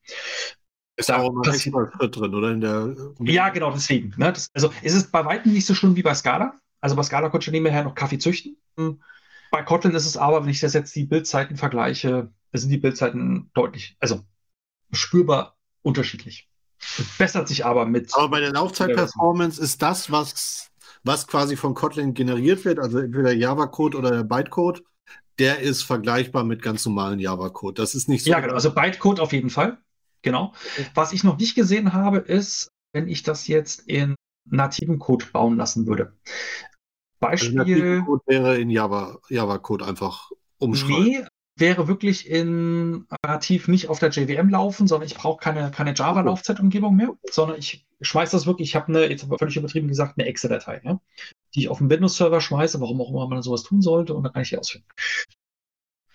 [0.96, 2.50] Ist da auch ein Schritt drin, oder?
[2.50, 4.12] In der, ja, genau, deswegen.
[4.18, 4.32] Ne?
[4.32, 6.54] Das, also es ist bei weitem nicht so schlimm wie bei Scala.
[6.80, 8.58] Also bei Scala konnte ich nebenher noch Kaffee züchten.
[8.76, 9.00] Hm.
[9.50, 13.50] Bei Kotlin ist es aber, wenn ich das jetzt die Bildzeiten vergleiche, sind die Bildzeiten
[13.54, 14.20] deutlich, also
[14.92, 16.51] spürbar unterschiedlich.
[17.18, 18.14] Bessert sich aber mit.
[18.14, 20.70] Aber bei der Laufzeitperformance ist das, was,
[21.04, 24.82] was quasi von Kotlin generiert wird, also entweder Java-Code oder der Bytecode,
[25.38, 27.80] der ist vergleichbar mit ganz normalen Java-Code.
[27.80, 28.30] Das ist nicht so.
[28.30, 28.54] Ja, genau.
[28.54, 29.78] Also Bytecode auf jeden Fall.
[30.22, 30.52] Genau.
[30.94, 34.14] Was ich noch nicht gesehen habe, ist, wenn ich das jetzt in
[34.44, 36.12] nativen Code bauen lassen würde.
[37.18, 37.60] Beispiel.
[37.60, 41.04] Also Code wäre in Java, Java Code einfach umschreiben.
[41.04, 41.24] Nee,
[41.56, 46.96] wäre wirklich in nativ nicht auf der JVM laufen, sondern ich brauche keine, keine Java-Laufzeitumgebung
[46.96, 50.80] mehr, sondern ich schmeiße das wirklich, ich habe eine, jetzt völlig übertrieben gesagt, eine Excel-Datei,
[50.84, 51.00] ja,
[51.54, 54.32] die ich auf dem Windows-Server schmeiße, warum auch immer man sowas tun sollte, und dann
[54.32, 54.84] kann ich die ausführen.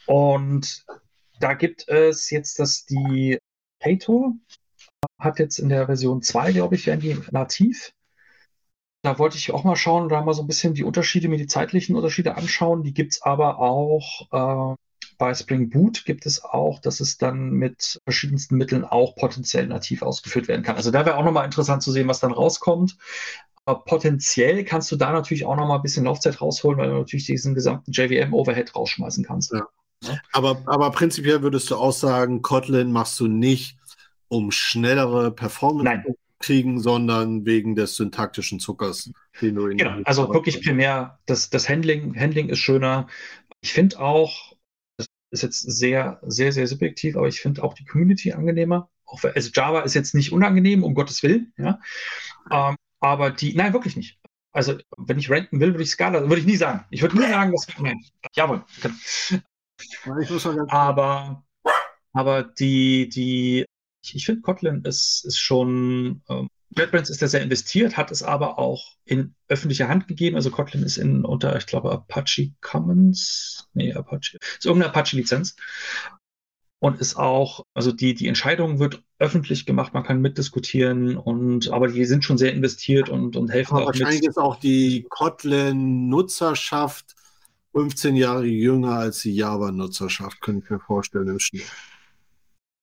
[0.07, 0.85] Und
[1.39, 3.37] da gibt es jetzt dass die
[3.79, 4.33] Tator,
[5.19, 7.91] hat jetzt in der Version 2, glaube ich, werden die nativ.
[9.03, 11.47] Da wollte ich auch mal schauen, da mal so ein bisschen die Unterschiede, mir die
[11.47, 12.83] zeitlichen Unterschiede anschauen.
[12.83, 14.75] Die gibt es aber auch äh,
[15.17, 20.01] bei Spring Boot gibt es auch, dass es dann mit verschiedensten Mitteln auch potenziell nativ
[20.01, 20.75] ausgeführt werden kann.
[20.75, 22.97] Also da wäre auch nochmal interessant zu sehen, was dann rauskommt.
[23.65, 27.25] Aber potenziell kannst du da natürlich auch nochmal ein bisschen Laufzeit rausholen, weil du natürlich
[27.25, 29.53] diesen gesamten JVM-Overhead rausschmeißen kannst.
[29.53, 29.67] Ja.
[30.31, 33.77] Aber, aber prinzipiell würdest du auch sagen, Kotlin machst du nicht,
[34.29, 36.03] um schnellere Performance Nein.
[36.05, 39.11] zu kriegen, sondern wegen des syntaktischen Zuckers,
[39.41, 43.07] den du in Genau, also wirklich primär das, das Handling, Handling ist schöner.
[43.61, 44.55] Ich finde auch,
[45.31, 48.89] ist jetzt sehr, sehr, sehr subjektiv, aber ich finde auch die Community angenehmer.
[49.05, 51.79] Auch, also Java ist jetzt nicht unangenehm, um Gottes Willen, ja.
[52.51, 54.19] Ähm, aber die, nein, wirklich nicht.
[54.51, 56.85] Also, wenn ich renten will, würde ich Scala, würde ich nie sagen.
[56.89, 58.03] Ich würde nie sagen, dass, nein,
[58.35, 58.65] jawohl.
[60.69, 61.45] Aber,
[62.13, 63.65] aber die, die,
[64.03, 68.23] ich, ich finde, Kotlin ist, ist schon, ähm, JetBrains ist ja sehr investiert, hat es
[68.23, 70.35] aber auch in öffentliche Hand gegeben.
[70.35, 75.55] Also Kotlin ist in unter, ich glaube, Apache Commons, nee, Apache, ist irgendeine Apache-Lizenz.
[76.79, 81.87] Und ist auch, also die, die Entscheidung wird öffentlich gemacht, man kann mitdiskutieren und aber
[81.87, 84.29] die sind schon sehr investiert und, und helfen aber auch wahrscheinlich mit.
[84.29, 87.15] ist auch die Kotlin-Nutzerschaft
[87.71, 91.65] 15 Jahre jünger als die Java-Nutzerschaft, könnte ich mir vorstellen im Schnitt.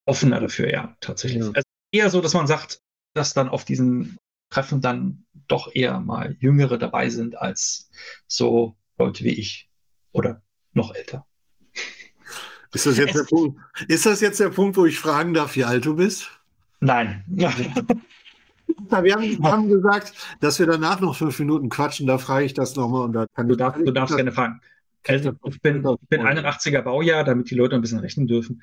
[0.06, 1.42] Offener dafür, ja, tatsächlich.
[1.42, 1.48] Ja.
[1.48, 1.62] Also
[1.92, 2.80] eher so, dass man sagt,
[3.14, 4.18] dass dann auf diesen
[4.50, 7.90] Treffen dann doch eher mal Jüngere dabei sind als
[8.26, 9.70] so Leute wie ich
[10.12, 10.42] oder
[10.72, 11.26] noch älter.
[12.72, 15.64] Ist das jetzt, der Punkt, ist das jetzt der Punkt, wo ich fragen darf, wie
[15.64, 16.28] alt du bist?
[16.80, 17.24] Nein.
[17.28, 17.48] wir
[19.14, 22.08] haben, haben, gesagt, dass wir danach noch fünf Minuten quatschen.
[22.08, 23.10] Da frage ich das nochmal.
[23.36, 24.60] du, darf, du darfst gerne fragen.
[25.06, 28.62] Also, ich bin, ich bin 81er Baujahr, damit die Leute ein bisschen rechnen dürfen.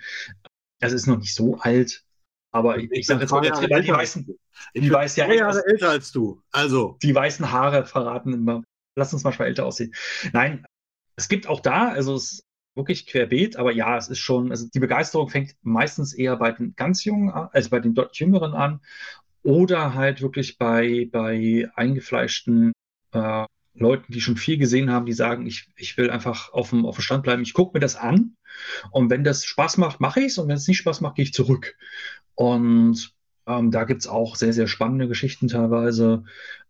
[0.80, 2.04] Das ist noch nicht so alt,
[2.52, 4.28] aber ich, ich sage jetzt mal, die, die weißen,
[4.76, 6.41] die weiß ja Jahre älter als du.
[6.52, 6.97] Also.
[7.02, 8.64] Die weißen Haare verraten immer.
[8.95, 9.93] Lass uns manchmal älter aussehen.
[10.34, 10.66] Nein,
[11.16, 12.43] es gibt auch da, also es ist
[12.76, 16.76] wirklich querbeet, aber ja, es ist schon, also die Begeisterung fängt meistens eher bei den
[16.76, 18.82] ganz Jungen an, also bei den deutlich Jüngeren an
[19.43, 22.74] oder halt wirklich bei, bei eingefleischten
[23.14, 26.86] äh, Leuten, die schon viel gesehen haben, die sagen, ich, ich will einfach auf dem,
[26.86, 28.36] auf dem Stand bleiben, ich gucke mir das an
[28.91, 31.24] und wenn das Spaß macht, mache ich es und wenn es nicht Spaß macht, gehe
[31.24, 31.76] ich zurück.
[32.36, 33.13] Und
[33.47, 36.23] ähm, da gibt es auch sehr, sehr spannende Geschichten teilweise.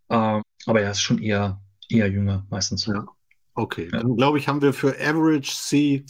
[0.10, 2.86] Ähm, aber ja, es ist schon eher, eher jünger meistens.
[2.86, 3.06] Ja.
[3.54, 4.00] Okay, ja.
[4.00, 6.06] dann glaube ich, haben wir für Average C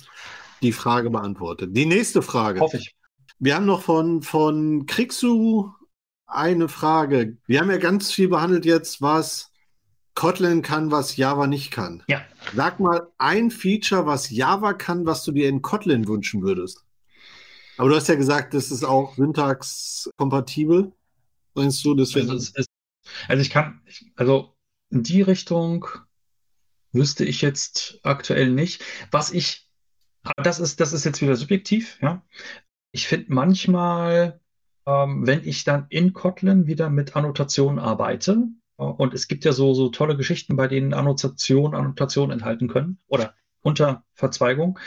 [0.62, 1.76] die Frage beantwortet.
[1.76, 2.60] Die nächste Frage.
[2.60, 2.96] Hoffe ich.
[3.40, 5.72] Wir haben noch von, von Krixu
[6.28, 7.38] eine Frage.
[7.48, 9.52] Wir haben ja ganz viel behandelt jetzt, was
[10.14, 12.04] Kotlin kann, was Java nicht kann.
[12.08, 12.22] Ja.
[12.56, 16.84] Sag mal ein Feature, was Java kann, was du dir in Kotlin wünschen würdest.
[17.82, 20.92] Aber du hast ja gesagt, das ist auch syntaxkompatibel.
[21.56, 22.30] Meinst du, das wäre.
[22.30, 22.54] Also,
[23.28, 23.82] also ich kann,
[24.16, 24.56] also
[24.92, 25.88] in die Richtung
[26.92, 28.84] wüsste ich jetzt aktuell nicht.
[29.10, 29.68] Was ich,
[30.38, 32.24] das ist, das ist jetzt wieder subjektiv, ja.
[32.92, 34.40] Ich finde manchmal,
[34.86, 38.44] ähm, wenn ich dann in Kotlin wieder mit Annotationen arbeite,
[38.78, 43.34] und es gibt ja so, so tolle Geschichten, bei denen Annotationen Annotation enthalten können oder
[43.64, 44.78] unter Verzweigung.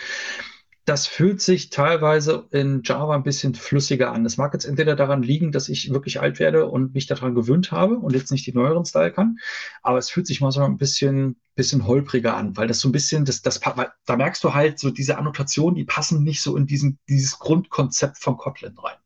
[0.85, 4.22] Das fühlt sich teilweise in Java ein bisschen flüssiger an.
[4.22, 7.72] Das mag jetzt entweder daran liegen, dass ich wirklich alt werde und mich daran gewöhnt
[7.72, 9.39] habe und jetzt nicht die neueren Style kann,
[9.82, 12.93] aber es fühlt sich mal so ein bisschen, bisschen holpriger an, weil das so ein
[12.93, 16.66] bisschen, das, das, da merkst du halt so diese Annotationen, die passen nicht so in
[16.66, 18.97] diesen, dieses Grundkonzept von Kotlin rein.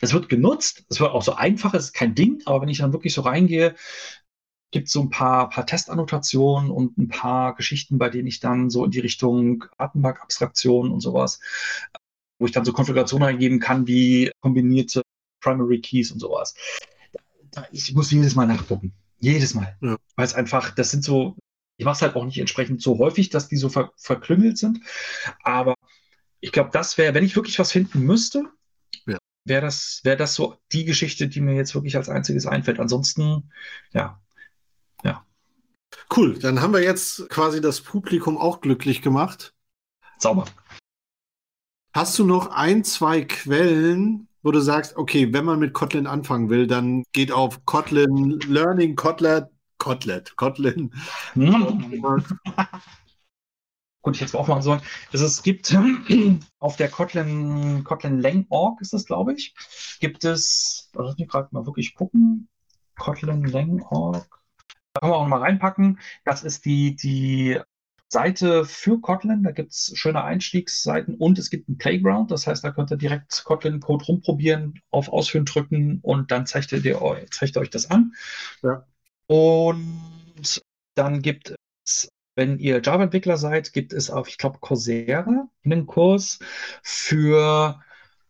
[0.00, 2.78] Das wird genutzt, es wird auch so einfach, es ist kein Ding, aber wenn ich
[2.78, 3.74] dann wirklich so reingehe,
[4.70, 8.70] gibt es so ein paar, paar Testannotationen und ein paar Geschichten, bei denen ich dann
[8.70, 11.40] so in die Richtung Datenbankabstraktion und sowas,
[12.38, 15.02] wo ich dann so Konfigurationen eingeben kann, wie kombinierte
[15.40, 16.54] Primary Keys und sowas.
[17.72, 18.92] Ich muss jedes Mal nachgucken.
[19.18, 19.76] Jedes Mal.
[19.80, 19.96] Ja.
[20.16, 21.36] Weil es einfach, das sind so,
[21.76, 24.80] ich mache es halt auch nicht entsprechend so häufig, dass die so ver verklüngelt sind.
[25.42, 25.74] Aber
[26.40, 28.44] ich glaube, das wäre, wenn ich wirklich was finden müsste,
[29.06, 29.18] ja.
[29.44, 32.80] wäre das, wär das so die Geschichte, die mir jetzt wirklich als einziges einfällt.
[32.80, 33.50] Ansonsten,
[33.92, 34.20] ja,
[35.04, 35.24] ja.
[36.14, 39.54] Cool, dann haben wir jetzt quasi das Publikum auch glücklich gemacht.
[40.18, 40.44] Sauber.
[41.92, 46.48] Hast du noch ein, zwei Quellen, wo du sagst, okay, wenn man mit Kotlin anfangen
[46.48, 49.46] will, dann geht auf Kotlin Learning Kotlet,
[49.78, 50.94] Kotlet, Kotlin.
[54.02, 54.80] Gut, ich hätte es auch machen sollen.
[55.12, 55.76] Also es gibt
[56.58, 59.54] auf der Kotlin, Kotlin Lang.org ist das, glaube ich,
[60.00, 62.48] gibt es, lass mich gerade mal wirklich gucken,
[62.96, 64.26] Kotlin Lang.org.
[64.26, 64.39] Da
[65.00, 65.98] können wir auch mal reinpacken.
[66.24, 67.58] Das ist die, die
[68.08, 69.42] Seite für Kotlin.
[69.42, 72.30] Da gibt es schöne Einstiegsseiten und es gibt einen Playground.
[72.30, 77.26] Das heißt, da könnt ihr direkt Kotlin-Code rumprobieren, auf Ausführen drücken und dann zeigt ihr,
[77.30, 78.12] zeigt euch das an.
[78.62, 78.84] Ja.
[79.26, 80.62] Und
[80.96, 81.54] dann gibt
[81.86, 86.40] es, wenn ihr Java-Entwickler seid, gibt es auf, ich glaube, Coursera einen Kurs
[86.82, 87.80] für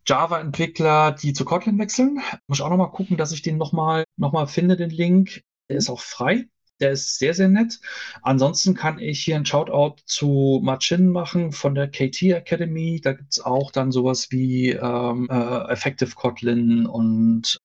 [0.07, 2.21] Java-Entwickler, die zu Kotlin wechseln.
[2.47, 5.43] Muss ich auch nochmal gucken, dass ich den nochmal noch mal finde, den Link.
[5.71, 6.49] Der ist auch frei.
[6.81, 7.79] Der ist sehr, sehr nett.
[8.23, 13.01] Ansonsten kann ich hier ein Shoutout zu Marcin machen von der KT Academy.
[13.03, 17.59] Da gibt es auch dann sowas wie ähm, äh, Effective Kotlin und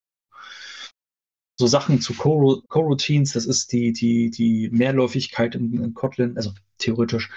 [1.58, 3.34] so Sachen zu Coroutines.
[3.34, 7.30] Das ist die, die, die Mehrläufigkeit in, in Kotlin, also theoretisch.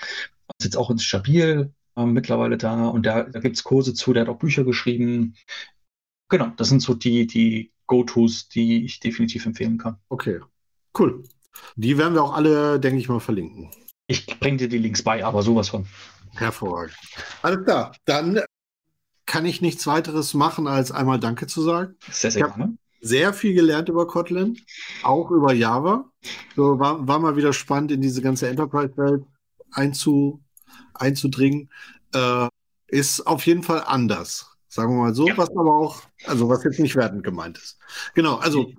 [0.58, 4.12] Ist jetzt auch ins Stabil äh, mittlerweile da und da, da gibt es Kurse zu.
[4.12, 5.34] Der hat auch Bücher geschrieben.
[6.28, 9.96] Genau, das sind so die, die Go-Tos, die ich definitiv empfehlen kann.
[10.08, 10.40] Okay,
[10.98, 11.22] cool.
[11.76, 13.70] Die werden wir auch alle, denke ich mal, verlinken.
[14.06, 15.86] Ich bringe dir die Links bei, aber sowas von.
[16.34, 16.96] Hervorragend.
[17.42, 18.40] Alles klar, dann
[19.26, 21.96] kann ich nichts weiteres machen, als einmal Danke zu sagen.
[22.10, 22.76] Sehr, sehr gerne.
[23.00, 24.58] Sehr viel gelernt über Kotlin,
[25.02, 26.10] auch über Java.
[26.56, 29.24] So war, war mal wieder spannend, in diese ganze Enterprise-Welt
[29.70, 30.42] einzu,
[30.94, 31.70] einzudringen.
[32.14, 32.48] Äh,
[32.88, 35.36] ist auf jeden Fall anders, sagen wir mal so, ja.
[35.36, 37.78] was aber auch, also was jetzt nicht wertend gemeint ist.
[38.14, 38.72] Genau, also,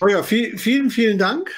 [0.00, 1.50] oh ja, viel, vielen, vielen Dank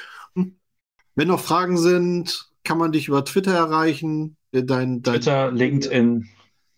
[1.15, 4.37] wenn noch Fragen sind, kann man dich über Twitter erreichen.
[4.51, 6.29] Dein, dein Twitter, LinkedIn.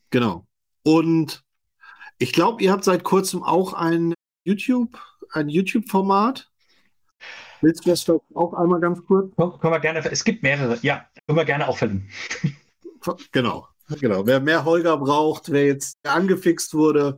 [0.10, 0.46] Genau.
[0.84, 1.44] Und
[2.18, 4.14] ich glaube, ihr habt seit kurzem auch ein
[4.46, 4.98] YouTube,
[5.32, 6.50] ein YouTube-Format.
[7.62, 9.36] Willst du das auch einmal ganz kurz?
[9.36, 12.10] Können wir gerne, es gibt mehrere, ja, können wir gerne auch verlinken.
[13.32, 13.68] Genau,
[14.00, 14.26] genau.
[14.26, 17.18] Wer mehr Holger braucht, wer jetzt angefixt wurde,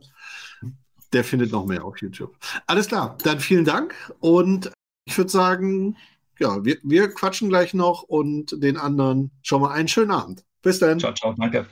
[1.12, 2.36] der findet noch mehr auf YouTube.
[2.66, 4.70] Alles klar, dann vielen Dank und
[5.04, 5.96] ich würde sagen,
[6.38, 10.44] ja, wir, wir quatschen gleich noch und den anderen schon mal einen schönen Abend.
[10.62, 10.98] Bis dann.
[10.98, 11.66] Ciao, ciao, danke.